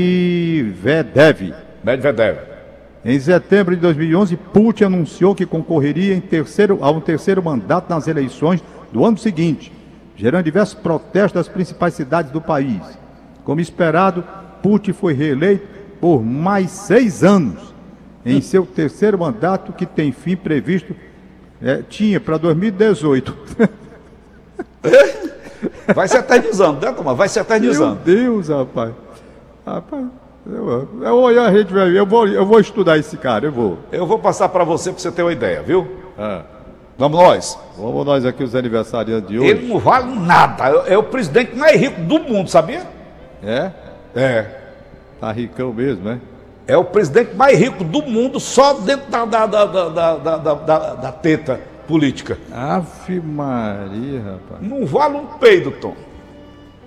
Medvedev. 1.83 2.37
Em 3.05 3.17
setembro 3.17 3.73
de 3.73 3.81
2011, 3.81 4.35
Putin 4.35 4.83
anunciou 4.83 5.33
que 5.33 5.45
concorreria 5.45 6.13
em 6.13 6.19
terceiro, 6.19 6.79
a 6.81 6.91
um 6.91 6.99
terceiro 6.99 7.41
mandato 7.41 7.89
nas 7.89 8.09
eleições 8.09 8.61
do 8.91 9.05
ano 9.05 9.17
seguinte, 9.17 9.71
gerando 10.17 10.43
diversos 10.43 10.75
protestos 10.75 11.31
das 11.31 11.47
principais 11.47 11.93
cidades 11.93 12.29
do 12.29 12.41
país. 12.41 12.81
Como 13.45 13.61
esperado, 13.61 14.21
Putin 14.61 14.91
foi 14.91 15.13
reeleito 15.13 15.78
por 15.99 16.21
mais 16.23 16.69
seis 16.71 17.23
anos 17.23 17.73
em 18.25 18.41
seu 18.41 18.65
terceiro 18.65 19.17
mandato, 19.17 19.71
que 19.73 19.85
tem 19.85 20.11
fim 20.11 20.35
previsto, 20.35 20.95
eh, 21.61 21.81
tinha 21.89 22.19
para 22.19 22.37
2018. 22.37 23.35
Vai 25.93 26.07
se 26.07 26.17
eternizando, 26.17 26.85
né, 26.85 26.91
Tomás? 26.91 27.17
Vai 27.17 27.27
se 27.27 27.37
Meu 27.39 27.43
eternizando. 27.43 27.99
Deus, 28.03 28.47
rapaz. 28.49 28.93
Rapaz, 29.65 30.05
eu, 30.45 30.87
eu, 31.01 31.29
eu, 31.31 31.43
a 31.45 31.51
gente 31.51 31.73
vai- 31.73 31.97
eu, 31.97 32.05
vou, 32.05 32.27
eu 32.27 32.45
vou 32.45 32.59
estudar 32.59 32.97
esse 32.97 33.17
cara, 33.17 33.45
eu 33.45 33.51
vou. 33.51 33.77
Eu 33.91 34.05
vou 34.05 34.19
passar 34.19 34.49
para 34.49 34.63
você 34.63 34.91
para 34.91 34.99
você 35.01 35.11
ter 35.11 35.23
uma 35.23 35.31
ideia, 35.33 35.61
viu? 35.61 35.87
Vamos 36.97 37.17
nós. 37.19 37.59
Vamos 37.77 38.05
nós 38.05 38.25
aqui 38.25 38.43
os 38.43 38.53
aniversariantes 38.55 39.29
de 39.29 39.39
hoje. 39.39 39.47
Ele 39.49 39.67
não 39.67 39.79
vale 39.79 40.13
nada. 40.19 40.83
É 40.85 40.93
é 40.93 40.97
o 40.97 41.03
presidente 41.03 41.55
mais 41.55 41.79
rico 41.79 42.01
do 42.01 42.19
mundo, 42.19 42.49
sabia? 42.49 42.85
É? 43.41 43.71
É. 44.15 44.58
Tá 45.19 45.31
ricão 45.31 45.73
mesmo, 45.73 46.09
é? 46.09 46.19
É 46.65 46.77
o 46.77 46.83
presidente 46.83 47.35
mais 47.35 47.57
rico 47.57 47.83
do 47.83 48.01
mundo 48.03 48.39
só 48.39 48.73
dentro 48.75 49.09
da, 49.09 49.25
da, 49.25 49.45
da, 49.45 50.17
da, 50.17 50.93
da, 50.93 51.11
teta 51.11 51.59
política. 51.87 52.37
Ave 52.51 53.19
Maria, 53.19 54.21
rapaz. 54.21 54.61
Não 54.61 54.85
vale 54.85 55.17
um 55.17 55.25
peido, 55.39 55.71
Tom. 55.71 55.95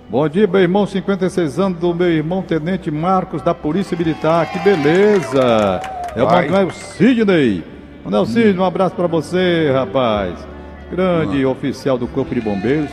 Bom 0.09 0.27
dia, 0.29 0.47
meu 0.47 0.61
irmão, 0.61 0.87
56 0.87 1.59
anos 1.59 1.79
do 1.79 1.93
meu 1.93 2.09
irmão 2.09 2.41
Tenente 2.41 2.89
Marcos 2.89 3.41
da 3.41 3.53
Polícia 3.53 3.97
Militar. 3.97 4.51
Que 4.51 4.59
beleza! 4.59 5.81
É 6.15 6.23
o. 6.23 6.27
Manuel 6.27 6.71
Sidney. 6.71 7.63
Manuel 8.05 8.25
Sidney, 8.25 8.57
um 8.57 8.63
abraço 8.63 8.95
pra 8.95 9.07
você, 9.07 9.69
rapaz. 9.73 10.33
Grande 10.89 11.45
oficial 11.45 11.97
do 11.97 12.07
Corpo 12.07 12.33
de 12.33 12.39
Bombeiros, 12.41 12.89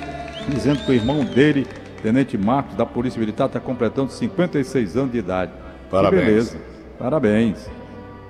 dizendo 0.49 0.81
que 0.85 0.91
o 0.91 0.95
irmão 0.95 1.25
dele, 1.25 1.67
Tenente 2.03 2.37
Marcos 2.39 2.75
da 2.77 2.87
Polícia 2.87 3.19
Militar, 3.19 3.47
está 3.47 3.61
completando 3.61 4.11
56 4.11 4.97
anos 4.97 5.13
de 5.13 5.19
idade. 5.19 5.53
Parabéns. 5.91 6.21
Que 6.21 6.27
beleza. 6.27 6.59
Parabéns. 6.99 7.71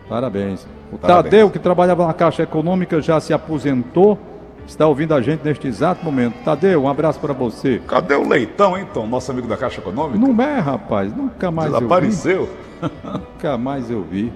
Parabéns. 0.09 0.66
O 0.92 0.98
Parabéns. 0.98 1.24
Tadeu, 1.24 1.50
que 1.50 1.59
trabalhava 1.59 2.06
na 2.06 2.12
Caixa 2.12 2.42
Econômica, 2.42 3.00
já 3.00 3.20
se 3.20 3.33
aposentou 3.33 4.18
está 4.66 4.87
ouvindo 4.87 5.14
a 5.14 5.20
gente 5.20 5.44
neste 5.44 5.66
exato 5.66 6.04
momento. 6.04 6.35
Tadeu, 6.44 6.85
um 6.85 6.88
abraço 6.88 7.18
para 7.18 7.33
você. 7.33 7.80
Cadê 7.88 8.14
o 8.14 8.28
Leitão, 8.28 8.78
então? 8.78 9.06
Nosso 9.06 9.30
amigo 9.33 9.48
da 9.48 9.56
Caixa 9.56 9.80
Econômica? 9.80 10.18
Não 10.18 10.40
é, 10.42 10.59
rapaz, 10.61 11.14
nunca 11.14 11.50
mais 11.50 11.72
Desapareceu. 11.72 12.48
eu 12.80 12.88
vi. 12.88 12.90
Nunca 13.18 13.59
mais 13.59 13.90
eu 13.90 14.02
vi. 14.02 14.33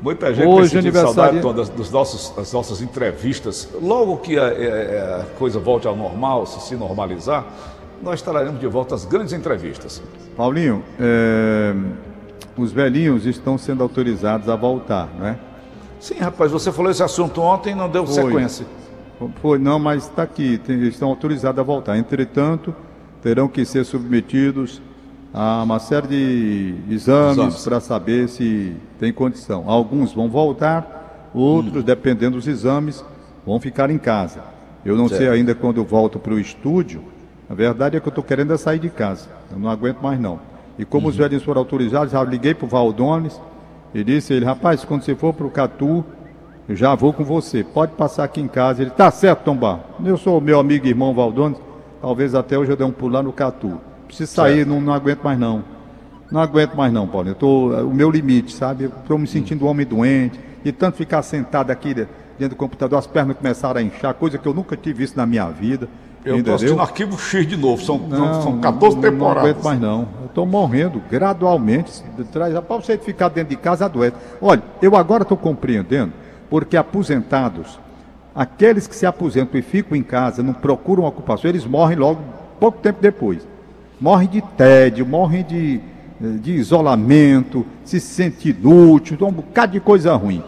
Muita 0.00 0.34
gente 0.34 0.46
Hoje 0.46 0.78
aniversaria- 0.78 1.40
saudade 1.40 1.56
das, 1.56 1.68
dos 1.68 1.90
nossos, 1.90 2.34
das 2.34 2.52
nossas 2.52 2.80
entrevistas. 2.82 3.68
Logo 3.80 4.16
que 4.18 4.36
a, 4.38 4.44
é, 4.46 5.20
a 5.20 5.38
coisa 5.38 5.60
volte 5.60 5.86
ao 5.86 5.94
normal, 5.94 6.44
se 6.46 6.60
se 6.60 6.74
normalizar, 6.74 7.44
nós 8.02 8.20
traremos 8.20 8.60
de 8.60 8.66
volta 8.66 8.94
as 8.94 9.04
grandes 9.04 9.32
entrevistas. 9.32 10.02
Paulinho, 10.36 10.82
é, 10.98 11.74
os 12.56 12.72
velhinhos 12.72 13.26
estão 13.26 13.56
sendo 13.56 13.82
autorizados 13.82 14.48
a 14.48 14.56
voltar, 14.56 15.08
não 15.18 15.26
é? 15.26 15.38
Sim, 16.00 16.16
rapaz, 16.18 16.50
você 16.50 16.72
falou 16.72 16.90
esse 16.90 17.02
assunto 17.02 17.40
ontem 17.40 17.70
e 17.70 17.74
não 17.74 17.88
deu 17.88 18.04
Foi. 18.04 18.14
sequência. 18.14 18.66
Foi, 19.40 19.56
não, 19.56 19.78
mas 19.78 20.04
está 20.04 20.24
aqui, 20.24 20.60
eles 20.68 20.94
estão 20.94 21.08
autorizados 21.08 21.60
a 21.60 21.62
voltar. 21.62 21.96
Entretanto, 21.96 22.74
terão 23.22 23.46
que 23.46 23.64
ser 23.64 23.84
submetidos 23.84 24.82
a 25.32 25.62
uma 25.62 25.78
série 25.78 26.08
de 26.08 26.94
exames, 26.94 27.62
para 27.64 27.78
saber 27.78 28.28
se 28.28 28.76
tem 28.98 29.12
condição. 29.12 29.64
Alguns 29.70 30.12
vão 30.12 30.28
voltar, 30.28 31.30
outros, 31.32 31.84
dependendo 31.84 32.36
dos 32.36 32.48
exames, 32.48 33.04
vão 33.46 33.60
ficar 33.60 33.88
em 33.90 33.98
casa. 33.98 34.40
Eu 34.84 34.96
não 34.96 35.08
sei 35.08 35.18
Certo. 35.18 35.34
ainda 35.34 35.54
quando 35.54 35.76
eu 35.78 35.84
volto 35.84 36.18
para 36.18 36.34
o 36.34 36.40
estúdio. 36.40 37.11
A 37.50 37.54
verdade 37.54 37.96
é 37.96 38.00
que 38.00 38.06
eu 38.06 38.10
estou 38.10 38.24
querendo 38.24 38.52
é 38.52 38.56
sair 38.56 38.78
de 38.78 38.88
casa. 38.88 39.28
Eu 39.50 39.58
não 39.58 39.68
aguento 39.70 40.00
mais 40.00 40.18
não. 40.18 40.40
E 40.78 40.84
como 40.84 41.08
os 41.08 41.16
velhinhos 41.16 41.42
foram 41.44 41.60
autorizados, 41.60 42.12
já 42.12 42.22
liguei 42.24 42.54
para 42.54 42.64
o 42.64 42.68
Valdones 42.68 43.38
e 43.94 44.02
disse 44.02 44.32
a 44.32 44.36
ele, 44.36 44.44
rapaz, 44.44 44.84
quando 44.84 45.02
você 45.02 45.14
for 45.14 45.34
para 45.34 45.46
o 45.46 45.50
Catu, 45.50 46.04
eu 46.68 46.74
já 46.74 46.94
vou 46.94 47.12
com 47.12 47.24
você. 47.24 47.62
Pode 47.62 47.92
passar 47.92 48.24
aqui 48.24 48.40
em 48.40 48.48
casa. 48.48 48.80
Ele, 48.82 48.90
tá 48.90 49.10
certo, 49.10 49.44
Tombar. 49.44 49.80
Eu 50.04 50.16
sou 50.16 50.40
meu 50.40 50.58
amigo 50.58 50.86
e 50.86 50.90
irmão 50.90 51.12
Valdones. 51.12 51.58
Talvez 52.00 52.34
até 52.34 52.58
hoje 52.58 52.70
eu 52.72 52.76
dê 52.76 52.84
um 52.84 52.90
pulo 52.90 53.12
lá 53.12 53.22
no 53.22 53.32
Catu. 53.32 53.78
Preciso 54.06 54.32
sair, 54.32 54.66
não, 54.66 54.80
não 54.80 54.92
aguento 54.92 55.22
mais 55.22 55.38
não. 55.38 55.62
Não 56.30 56.40
aguento 56.40 56.74
mais 56.74 56.90
não, 56.92 57.06
Paulo. 57.06 57.28
Eu 57.28 57.34
tô, 57.34 57.74
é 57.74 57.82
o 57.82 57.90
meu 57.92 58.10
limite, 58.10 58.54
sabe? 58.54 58.84
Estou 58.84 59.18
me 59.18 59.26
sentindo 59.26 59.66
um 59.66 59.68
homem 59.68 59.84
doente. 59.86 60.40
E 60.64 60.72
tanto 60.72 60.96
ficar 60.96 61.22
sentado 61.22 61.70
aqui 61.70 61.92
de- 61.92 62.06
dentro 62.38 62.50
do 62.50 62.56
computador, 62.56 62.98
as 62.98 63.06
pernas 63.06 63.36
começaram 63.36 63.78
a 63.78 63.82
inchar, 63.82 64.14
coisa 64.14 64.38
que 64.38 64.46
eu 64.48 64.54
nunca 64.54 64.76
tive 64.76 65.04
isso 65.04 65.16
na 65.16 65.26
minha 65.26 65.48
vida. 65.50 65.88
Eu 66.24 66.38
estou 66.38 66.54
assistindo 66.54 66.80
arquivo 66.80 67.18
X 67.18 67.46
de 67.46 67.56
novo, 67.56 67.82
são, 67.82 67.98
Não, 67.98 68.42
são 68.42 68.60
14 68.60 68.96
não, 68.96 69.02
temporadas. 69.02 69.42
Não 69.42 69.50
aguento 69.50 69.64
mais 69.64 69.80
não. 69.80 70.08
Eu 70.20 70.26
estou 70.26 70.46
morrendo 70.46 71.02
gradualmente. 71.10 72.02
Para 72.32 72.76
você 72.76 72.96
ficar 72.96 73.28
dentro 73.28 73.50
de 73.50 73.56
casa, 73.56 73.86
adoece. 73.86 74.16
Olha, 74.40 74.62
eu 74.80 74.96
agora 74.96 75.22
estou 75.22 75.36
compreendendo, 75.36 76.12
porque 76.48 76.76
aposentados, 76.76 77.78
aqueles 78.34 78.86
que 78.86 78.94
se 78.94 79.04
aposentam 79.04 79.58
e 79.58 79.62
ficam 79.62 79.96
em 79.96 80.02
casa, 80.02 80.42
não 80.42 80.52
procuram 80.52 81.04
ocupação, 81.04 81.50
eles 81.50 81.66
morrem 81.66 81.98
logo 81.98 82.20
pouco 82.60 82.78
tempo 82.78 83.00
depois. 83.00 83.46
Morrem 84.00 84.28
de 84.28 84.42
tédio, 84.56 85.04
morrem 85.04 85.44
de, 85.44 85.80
eh, 86.22 86.26
de 86.40 86.52
isolamento, 86.52 87.66
se 87.84 87.98
sentem 87.98 88.52
inútil, 88.52 89.18
um 89.22 89.32
bocado 89.32 89.72
de 89.72 89.80
coisa 89.80 90.14
ruim. 90.14 90.42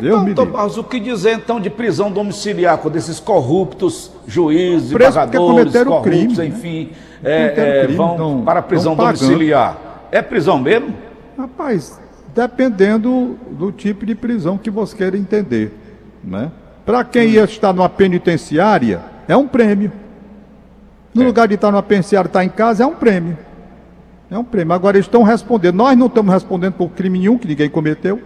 Então, 0.00 0.18
livre. 0.20 0.34
Tomás, 0.34 0.78
o 0.78 0.84
que 0.84 0.98
dizer 1.00 1.34
então 1.36 1.60
de 1.60 1.68
prisão 1.70 2.10
domiciliar 2.10 2.78
quando 2.78 2.96
esses 2.96 3.18
corruptos 3.20 4.10
juízes 4.26 4.92
Preso 4.92 5.14
pagadores, 5.14 5.72
corruptos, 5.84 6.02
crime, 6.10 6.34
né? 6.36 6.46
enfim, 6.46 6.90
é, 7.22 7.38
Cometeram 7.48 7.68
é, 7.72 7.82
crime, 7.84 7.96
vão 7.96 8.16
tão- 8.16 8.42
para 8.42 8.60
a 8.60 8.62
prisão 8.62 8.94
domiciliar? 8.96 9.76
É 10.10 10.20
prisão 10.22 10.58
mesmo? 10.58 10.94
Rapaz, 11.38 12.00
dependendo 12.34 13.36
do 13.50 13.70
tipo 13.72 14.04
de 14.06 14.14
prisão 14.14 14.56
que 14.58 14.70
você 14.70 14.96
queira 14.96 15.16
entender, 15.16 15.72
né? 16.22 16.50
Para 16.84 17.04
quem 17.04 17.28
ia 17.30 17.44
estar 17.44 17.72
numa 17.72 17.88
penitenciária, 17.88 19.00
é 19.28 19.36
um 19.36 19.46
prêmio. 19.46 19.92
No 21.14 21.22
É. 21.22 21.26
lugar 21.26 21.46
de 21.46 21.54
estar 21.54 21.70
numa 21.70 21.82
penitenciária, 21.82 22.26
estar 22.28 22.44
em 22.44 22.48
casa, 22.48 22.82
é 22.82 22.86
um 22.86 22.94
prêmio. 22.94 23.36
É 24.30 24.36
um 24.38 24.44
prêmio. 24.44 24.72
Agora 24.72 24.96
eles 24.96 25.06
estão 25.06 25.22
respondendo. 25.22 25.76
Nós 25.76 25.96
não 25.96 26.06
estamos 26.06 26.32
respondendo 26.32 26.72
por 26.72 26.88
crime 26.90 27.18
nenhum 27.18 27.36
que 27.38 27.46
ninguém 27.46 27.68
cometeu. 27.68 28.20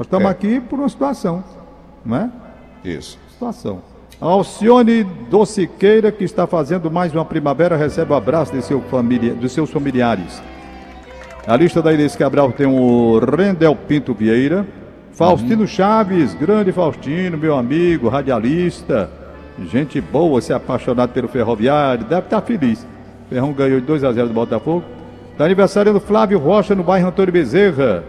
Nós 0.00 0.06
estamos 0.06 0.28
É. 0.28 0.30
aqui 0.30 0.60
por 0.60 0.78
uma 0.78 0.88
situação, 0.88 1.44
não 2.06 2.16
é? 2.16 2.30
Isso. 2.82 3.18
Situação. 3.32 3.82
A 4.18 4.24
Alcione 4.24 5.04
Dociqueira, 5.04 6.10
que 6.10 6.24
está 6.24 6.46
fazendo 6.46 6.90
mais 6.90 7.12
uma 7.14 7.22
primavera, 7.22 7.76
recebe 7.76 8.10
o 8.10 8.14
abraço 8.16 8.50
de 8.50 8.62
seu 8.62 8.80
familia- 8.80 9.34
dos 9.34 9.52
seus 9.52 9.68
familiares. 9.70 10.42
A 11.46 11.54
lista 11.54 11.82
da 11.82 11.92
Inês 11.92 12.16
Cabral 12.16 12.50
tem 12.50 12.66
o 12.66 13.18
Rendel 13.18 13.76
Pinto 13.76 14.14
Vieira, 14.14 14.66
Faustino 15.12 15.66
Chaves, 15.66 16.32
grande 16.32 16.72
Faustino, 16.72 17.36
meu 17.36 17.54
amigo, 17.54 18.08
radialista, 18.08 19.10
gente 19.70 20.00
boa, 20.00 20.40
se 20.40 20.50
apaixonado 20.54 21.10
pelo 21.12 21.28
ferroviário, 21.28 22.06
deve 22.06 22.22
estar 22.22 22.40
feliz. 22.40 22.86
Ferrão 23.28 23.52
ganhou 23.52 23.78
de 23.78 23.84
2 23.86 24.02
a 24.02 24.10
0 24.12 24.28
do 24.28 24.34
Botafogo. 24.34 24.82
Está 25.32 25.44
aniversário 25.44 25.92
do 25.92 26.00
Flávio 26.00 26.38
Rocha 26.38 26.74
no 26.74 26.82
bairro 26.82 27.08
Antônio 27.08 27.30
Bezerra. 27.34 28.02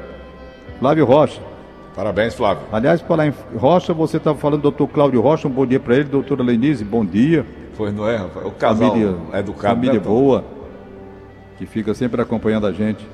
Flávio 0.80 1.04
Rocha. 1.06 1.50
Parabéns, 1.95 2.34
Flávio. 2.34 2.63
Aliás, 2.71 3.01
falar 3.01 3.27
em 3.27 3.34
Rocha, 3.58 3.93
você 3.93 4.17
estava 4.17 4.38
falando 4.38 4.60
do 4.62 4.63
doutor 4.63 4.88
Cláudio 4.88 5.19
Rocha, 5.21 5.47
um 5.47 5.51
bom 5.51 5.65
dia 5.65 5.80
para 5.80 5.95
ele, 5.95 6.06
doutora 6.06 6.41
Lenise, 6.41 6.84
bom 6.86 7.04
dia. 7.06 7.45
Foi, 7.73 7.91
não 7.91 8.08
é? 8.08 8.21
O 8.45 8.51
casal 8.51 8.91
família 8.91 9.15
educado. 9.34 9.75
família 9.75 9.99
né, 9.99 9.99
boa, 9.99 10.43
que 11.58 11.65
fica 11.65 11.93
sempre 11.93 12.21
acompanhando 12.21 12.65
a 12.67 12.71
gente. 12.71 13.06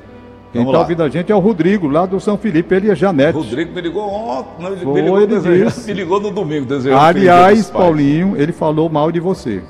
Quem 0.53 0.61
está 0.61 0.73
lá. 0.73 0.79
ouvindo 0.79 1.03
a 1.03 1.09
gente 1.09 1.31
é 1.31 1.35
o 1.35 1.39
Rodrigo, 1.39 1.87
lá 1.87 2.05
do 2.05 2.19
São 2.19 2.37
Felipe, 2.37 2.73
ele 2.73 2.87
e 2.87 2.91
a 2.91 2.95
Janete. 2.95 3.37
Rodrigo 3.37 3.73
me 3.73 3.81
ligou 3.81 4.07
ontem, 4.09 4.63
não, 4.63 4.71
ele 4.71 4.81
Foi, 4.81 4.93
me, 4.93 5.01
ligou 5.01 5.17
ele 5.17 5.27
desejando- 5.27 5.65
disse. 5.71 5.87
me 5.91 5.93
ligou 5.93 6.21
no 6.21 6.31
domingo, 6.31 6.65
desejando 6.65 6.99
Dia 6.99 7.33
Aliás. 7.33 7.69
Paulinho, 7.69 8.35
ele 8.37 8.51
falou 8.53 8.89
mal 8.89 9.11
de 9.11 9.19
você. 9.19 9.61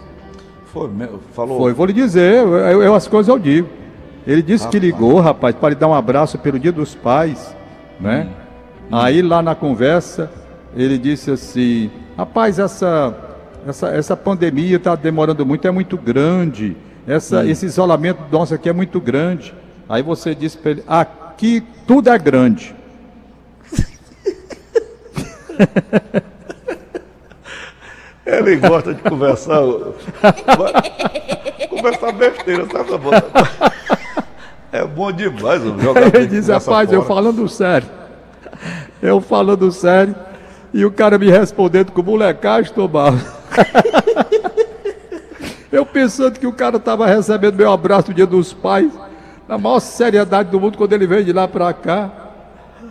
Foi, 0.65 0.89
falou. 1.33 1.57
Foi, 1.59 1.73
vou 1.73 1.85
lhe 1.85 1.93
dizer, 1.93 2.35
eu, 2.35 2.53
eu- 2.55 2.83
eu- 2.83 2.93
as 2.95 3.07
coisas 3.07 3.27
eu 3.29 3.39
digo. 3.39 3.67
Ele 4.27 4.41
disse 4.41 4.67
que 4.67 4.77
ligou, 4.77 5.19
rapaz, 5.21 5.55
para 5.55 5.69
lhe 5.69 5.75
dar 5.75 5.87
um 5.87 5.93
abraço 5.93 6.37
pelo 6.37 6.59
Dia 6.59 6.71
dos 6.71 6.93
Pais, 6.93 7.55
né? 7.99 8.27
Aí 8.91 9.21
lá 9.21 9.41
na 9.41 9.53
conversa, 9.55 10.31
ele 10.75 10.97
disse 10.97 11.31
assim: 11.31 11.91
rapaz, 12.17 12.59
essa, 12.59 13.15
essa, 13.67 13.87
essa 13.89 14.15
pandemia 14.15 14.77
está 14.77 14.95
demorando 14.95 15.45
muito, 15.45 15.67
é 15.67 15.71
muito 15.71 15.97
grande. 15.97 16.75
Essa. 17.07 17.45
Esse 17.45 17.65
isolamento 17.65 18.19
nosso 18.31 18.53
aqui 18.53 18.69
é 18.69 18.73
muito 18.73 18.99
grande. 18.99 19.53
Aí 19.89 20.01
você 20.01 20.33
disse 20.33 20.57
para 20.57 20.71
ele: 20.71 20.83
aqui 20.87 21.63
tudo 21.85 22.09
é 22.09 22.17
grande. 22.17 22.75
Ele 28.27 28.57
gosta 28.57 28.93
de 28.93 29.01
conversar. 29.01 29.61
conversar 31.69 32.11
besteira, 32.11 32.67
sabe? 32.69 32.89
É 34.69 34.85
bom 34.85 35.11
demais 35.13 35.63
o 35.63 35.79
jogar 35.79 36.13
Ele 36.13 36.27
disse, 36.27 36.51
rapaz, 36.51 36.91
eu 36.91 37.03
falando 37.03 37.47
sério. 37.47 37.87
Eu 39.01 39.21
falando 39.21 39.71
sério. 39.71 40.15
E 40.73 40.85
o 40.85 40.91
cara 40.91 41.17
me 41.17 41.29
respondendo 41.29 41.91
com 41.91 42.03
molecagem, 42.03 42.73
Tomás. 42.73 43.15
eu 45.71 45.85
pensando 45.85 46.37
que 46.37 46.45
o 46.45 46.51
cara 46.51 46.77
estava 46.77 47.07
recebendo 47.07 47.55
meu 47.55 47.71
abraço 47.71 48.09
no 48.09 48.13
dia 48.13 48.25
dos 48.25 48.53
pais. 48.53 48.91
Na 49.47 49.57
maior 49.57 49.79
seriedade 49.79 50.49
do 50.51 50.59
mundo, 50.59 50.77
quando 50.77 50.93
ele 50.93 51.07
veio 51.07 51.23
de 51.23 51.31
lá 51.31 51.47
para 51.47 51.71
cá. 51.73 52.11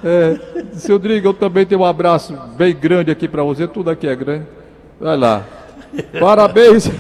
É, 0.02 0.38
disse, 0.72 0.90
Rodrigo, 0.90 1.28
eu 1.28 1.34
também 1.34 1.66
tenho 1.66 1.82
um 1.82 1.84
abraço 1.84 2.36
bem 2.56 2.74
grande 2.74 3.10
aqui 3.10 3.28
para 3.28 3.42
você. 3.42 3.68
Tudo 3.68 3.90
aqui 3.90 4.08
é 4.08 4.16
grande. 4.16 4.46
Vai 4.98 5.16
lá. 5.16 5.44
Parabéns. 6.18 6.90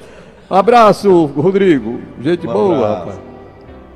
abraço, 0.48 1.26
Rodrigo. 1.26 2.00
Gente 2.20 2.46
Um 2.46 2.52
boa, 2.52 2.98
rapaz. 2.98 3.20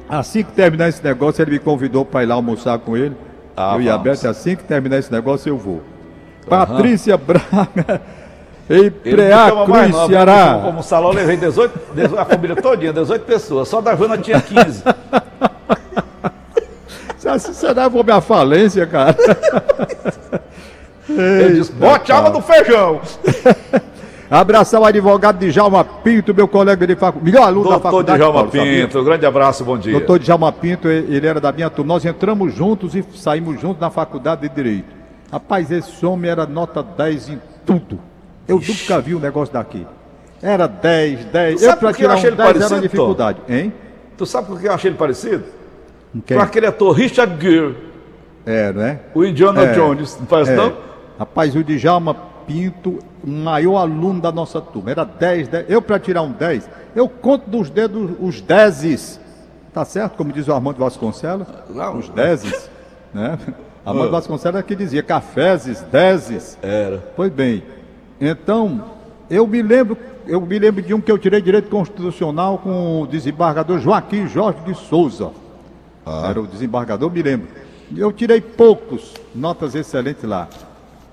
Assim 0.08 0.44
que 0.44 0.52
terminar 0.52 0.88
esse 0.88 1.02
negócio, 1.02 1.42
ele 1.42 1.52
me 1.52 1.58
convidou 1.58 2.04
para 2.04 2.22
ir 2.22 2.26
lá 2.26 2.34
almoçar 2.34 2.78
com 2.78 2.96
ele. 2.96 3.16
Ah, 3.56 3.74
eu 3.74 3.82
e 3.82 3.88
a 3.88 3.96
vamos. 3.96 4.20
Beth, 4.20 4.28
assim 4.28 4.54
que 4.54 4.64
terminar 4.64 4.98
esse 4.98 5.10
negócio, 5.10 5.48
eu 5.48 5.56
vou. 5.56 5.82
Patrícia 6.48 7.16
Braga, 7.18 8.02
em 8.68 8.90
Preá, 8.90 9.50
Cruz, 9.64 9.90
não. 9.90 10.06
Ceará. 10.08 10.60
Como 10.62 10.82
salão, 10.82 11.10
eu 11.10 11.16
levei 11.16 11.36
18, 11.36 11.94
18, 11.94 12.18
a 12.20 12.24
família 12.24 12.56
todinha, 12.56 12.92
18 12.92 13.24
pessoas. 13.24 13.68
Só 13.68 13.80
da 13.80 13.96
Jana 13.96 14.18
tinha 14.18 14.40
15. 14.40 14.82
Você 17.18 17.52
será 17.52 17.88
vou 17.88 18.04
minha 18.04 18.20
falência, 18.20 18.86
cara. 18.86 19.16
Ele 21.08 21.54
disse: 21.54 21.72
bote 21.72 22.12
água 22.12 22.30
no 22.30 22.40
feijão. 22.40 23.00
Abraçar 24.30 24.80
o 24.80 24.84
advogado 24.84 25.38
Djalma 25.38 25.84
Pinto, 25.84 26.34
meu 26.34 26.48
colega 26.48 26.84
de 26.86 26.96
faculdade, 26.96 27.24
melhor 27.32 27.46
aluno 27.46 27.64
da 27.64 27.70
Doutor 27.70 27.82
faculdade. 27.82 28.18
Djalma 28.18 28.38
Paulo? 28.44 28.50
Pinto, 28.50 29.04
grande 29.04 29.26
abraço, 29.26 29.64
bom 29.64 29.78
dia. 29.78 29.92
Doutor 29.92 30.18
Djalma 30.18 30.52
Pinto, 30.52 30.88
ele 30.88 31.26
era 31.26 31.40
da 31.40 31.52
minha 31.52 31.70
turma. 31.70 31.94
Nós 31.94 32.04
entramos 32.04 32.52
juntos 32.52 32.94
e 32.96 33.04
saímos 33.14 33.60
juntos 33.60 33.80
na 33.80 33.88
faculdade 33.90 34.42
de 34.48 34.48
Direito. 34.54 34.94
Rapaz, 35.30 35.70
esse 35.70 36.04
homem 36.04 36.30
era 36.30 36.44
nota 36.46 36.82
10 36.82 37.28
em 37.30 37.40
tudo. 37.64 38.00
Eu 38.48 38.58
nunca 38.60 39.00
vi 39.00 39.14
um 39.14 39.18
negócio 39.20 39.54
daqui. 39.54 39.86
Era 40.42 40.66
10, 40.66 41.24
10. 41.26 41.60
Tu 41.60 41.66
Eu 41.66 41.76
para 41.76 41.78
que 41.78 41.86
eu 41.86 41.94
tirar 41.94 42.10
um 42.10 42.16
achei 42.16 42.28
ele 42.30 42.36
10 42.36 42.48
era 42.48 42.54
parecido, 42.58 42.74
uma 42.74 42.82
dificuldade. 42.82 43.38
Hein? 43.48 43.72
Tu 44.16 44.26
sabe 44.26 44.46
por 44.48 44.60
que 44.60 44.66
eu 44.68 44.72
achei 44.72 44.90
ele 44.90 44.98
parecido? 44.98 45.44
Quem? 46.24 46.36
Com 46.36 46.42
aquele 46.42 46.66
ator 46.66 46.92
Richard 46.92 47.40
Gere, 47.40 47.76
É, 48.44 48.72
não 48.72 48.82
é? 48.82 49.00
o 49.14 49.24
Indiana 49.24 49.62
É. 49.64 49.72
Jones. 49.72 50.16
Não 50.18 50.26
parece 50.26 50.52
É. 50.52 50.56
não? 50.56 50.72
Rapaz, 51.18 51.54
o 51.56 51.62
Djalma 51.64 52.16
Pinto, 52.46 52.98
o 53.24 53.30
maior 53.30 53.78
aluno 53.78 54.20
da 54.20 54.30
nossa 54.30 54.60
turma. 54.60 54.90
Era 54.90 55.04
10, 55.04 55.48
10. 55.48 55.70
Eu, 55.70 55.82
para 55.82 55.98
tirar 55.98 56.22
um 56.22 56.32
10, 56.32 56.68
eu 56.94 57.08
conto 57.08 57.50
dos 57.50 57.70
dedos 57.70 58.12
os 58.20 58.40
10. 58.40 59.20
Tá 59.72 59.84
certo? 59.84 60.16
Como 60.16 60.32
diz 60.32 60.48
o 60.48 60.52
Armando 60.52 60.78
Vasconcelos? 60.78 61.46
Não, 61.68 61.98
os 61.98 62.08
10. 62.08 62.70
Né? 63.12 63.38
Armando 63.84 64.10
Vasconcelos 64.10 64.60
é 64.60 64.62
que 64.62 64.74
dizia 64.74 65.02
caféses, 65.02 65.80
dezes. 65.82 66.58
Era. 66.62 66.98
Pois 67.14 67.32
bem, 67.32 67.62
então, 68.20 68.84
eu 69.30 69.46
me 69.46 69.62
lembro, 69.62 69.96
eu 70.26 70.40
me 70.40 70.58
lembro 70.58 70.82
de 70.82 70.94
um 70.94 71.00
que 71.00 71.10
eu 71.10 71.18
tirei 71.18 71.40
direito 71.40 71.68
constitucional 71.68 72.58
com 72.58 73.02
o 73.02 73.06
desembargador 73.06 73.78
Joaquim 73.78 74.26
Jorge 74.26 74.58
de 74.64 74.74
Souza. 74.74 75.30
Era 76.06 76.40
o 76.40 76.46
desembargador, 76.46 77.10
me 77.10 77.22
lembro. 77.22 77.48
Eu 77.96 78.12
tirei 78.12 78.40
poucos, 78.40 79.14
notas 79.34 79.74
excelentes 79.74 80.24
lá. 80.24 80.48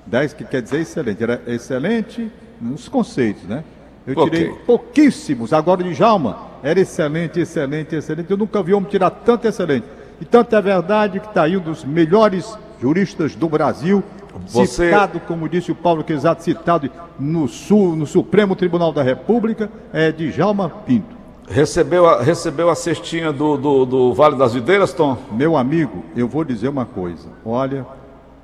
10 0.05 0.33
que 0.33 0.43
quer 0.43 0.61
dizer 0.61 0.81
excelente. 0.81 1.23
Era 1.23 1.41
excelente 1.47 2.31
nos 2.61 2.87
conceitos, 2.87 3.43
né? 3.43 3.63
Eu 4.05 4.15
tirei 4.25 4.49
pouquíssimos. 4.65 5.53
Agora 5.53 5.83
de 5.83 5.93
Jalma 5.93 6.37
era 6.61 6.79
excelente, 6.79 7.39
excelente, 7.39 7.95
excelente. 7.95 8.29
Eu 8.29 8.37
nunca 8.37 8.61
vi 8.61 8.73
homem 8.73 8.89
tirar 8.89 9.09
tanto 9.09 9.47
excelente. 9.47 9.85
E 10.19 10.25
tanto 10.25 10.55
é 10.55 10.61
verdade 10.61 11.19
que 11.19 11.27
está 11.27 11.43
aí 11.43 11.57
um 11.57 11.61
dos 11.61 11.83
melhores 11.83 12.57
juristas 12.81 13.35
do 13.35 13.47
Brasil, 13.47 14.03
Você- 14.47 14.85
citado, 14.85 15.19
como 15.21 15.47
disse 15.47 15.71
o 15.71 15.75
Paulo 15.75 16.03
Quesato, 16.03 16.43
citado 16.43 16.89
no, 17.19 17.47
Sul, 17.47 17.95
no 17.95 18.05
Supremo 18.05 18.55
Tribunal 18.55 18.91
da 18.91 19.01
República, 19.01 19.69
é 19.93 20.11
de 20.11 20.31
Jalma 20.31 20.69
Pinto. 20.69 21.15
Recebeu 21.47 22.07
a, 22.07 22.21
recebeu 22.21 22.69
a 22.69 22.75
cestinha 22.75 23.31
do, 23.31 23.57
do, 23.57 23.85
do 23.85 24.13
Vale 24.13 24.37
das 24.37 24.53
Videiras, 24.53 24.93
Tom? 24.93 25.17
Meu 25.31 25.55
amigo, 25.57 26.03
eu 26.15 26.27
vou 26.27 26.43
dizer 26.43 26.69
uma 26.69 26.85
coisa. 26.85 27.29
Olha, 27.45 27.85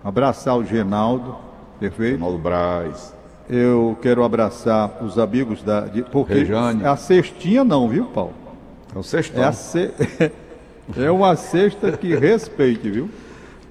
abraçar 0.03 0.57
o 0.57 0.65
Genaldo, 0.65 1.35
perfeito? 1.79 2.19
Ronaldo 2.19 2.37
Braz. 2.37 3.15
Eu 3.49 3.97
quero 4.01 4.23
abraçar 4.23 5.03
os 5.03 5.17
amigos 5.17 5.63
da. 5.63 5.81
De, 5.81 6.03
porque 6.03 6.33
Rejane. 6.33 6.85
a 6.85 6.95
cestinha 6.95 7.63
não, 7.63 7.89
viu, 7.89 8.05
Paulo? 8.05 8.33
É 8.95 8.99
o 8.99 9.03
sextão. 9.03 9.43
É, 9.43 9.51
ce... 9.51 9.91
é 10.97 11.09
uma 11.11 11.35
cesta 11.35 11.91
que 11.93 12.15
respeite, 12.15 12.89
viu? 12.89 13.09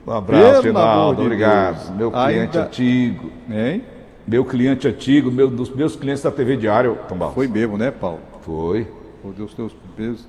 Um 0.06 0.12
abraço, 0.12 0.62
de 0.62 0.68
Obrigado. 0.70 1.76
Deus. 1.76 1.96
Meu 1.96 2.10
cliente 2.10 2.38
Ainda- 2.58 2.62
antigo. 2.64 3.30
Hein? 3.50 3.82
Meu 4.26 4.44
cliente 4.44 4.88
antigo, 4.88 5.30
meu, 5.30 5.48
dos 5.48 5.70
meus 5.70 5.96
clientes 5.96 6.22
da 6.22 6.30
TV 6.30 6.56
Diário, 6.56 6.98
Tom 7.08 7.16
Barros. 7.16 7.34
Foi 7.34 7.46
mesmo, 7.48 7.78
né, 7.78 7.90
Paulo? 7.90 8.20
Foi. 8.42 8.86
Por 9.22 9.32
Deus, 9.32 9.54
teus 9.54 9.74
Deus. 9.96 10.26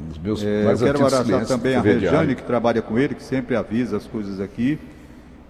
Um 0.00 0.06
dos 0.06 0.18
meus 0.18 0.42
É, 0.42 0.60
eu 0.62 0.64
mais 0.64 0.80
quero 0.80 0.90
antigos 0.98 1.12
abraçar 1.14 1.46
também 1.46 1.76
a 1.76 1.80
Diário. 1.80 2.36
que 2.36 2.42
trabalha 2.42 2.80
com 2.80 2.98
ele, 2.98 3.14
que 3.14 3.22
sempre 3.22 3.54
avisa 3.54 3.96
as 3.96 4.06
coisas 4.06 4.40
aqui. 4.40 4.78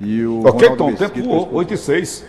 E 0.03 0.25
o 0.25 0.41
Ok, 0.41 0.69
Ronaldo 0.69 0.77
Tom, 0.77 0.87
Mesquita, 0.91 1.11
tempo 1.11 1.29
o 1.29 1.37
esposo. 1.39 1.57
8 1.57 1.75
e 1.75 1.77
6. 1.79 2.25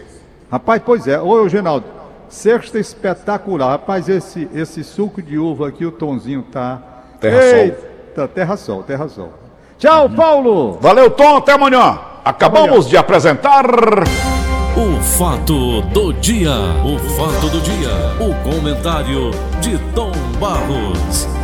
Rapaz, 0.52 0.82
pois 0.86 1.08
é. 1.08 1.20
Ô, 1.20 1.50
Genaldo, 1.50 1.86
sexta 2.30 2.78
espetacular. 2.80 3.72
Rapaz, 3.72 4.08
esse, 4.08 4.48
esse 4.54 4.84
suco 4.84 5.22
de 5.22 5.38
uva 5.38 5.70
aqui, 5.70 5.86
o 5.86 5.92
Tonzinho 5.92 6.44
tá... 6.44 6.82
Terra-sol. 7.20 7.58
Eita, 7.60 8.28
terra-sol, 8.28 8.84
terra-sol. 8.84 9.34
Tchau, 9.80 10.10
Paulo! 10.10 10.78
Valeu, 10.80 11.10
Tom. 11.10 11.38
Até 11.38 11.54
amanhã. 11.54 12.00
Acabamos 12.24 12.88
de 12.88 12.96
apresentar. 12.96 13.66
O 14.76 15.02
fato 15.02 15.82
do 15.82 16.14
dia. 16.14 16.52
O 16.86 16.98
fato 17.16 17.50
do 17.50 17.60
dia. 17.62 17.90
O 18.20 18.34
comentário 18.50 19.32
de 19.60 19.78
Tom 19.94 20.12
Barros. 20.40 21.43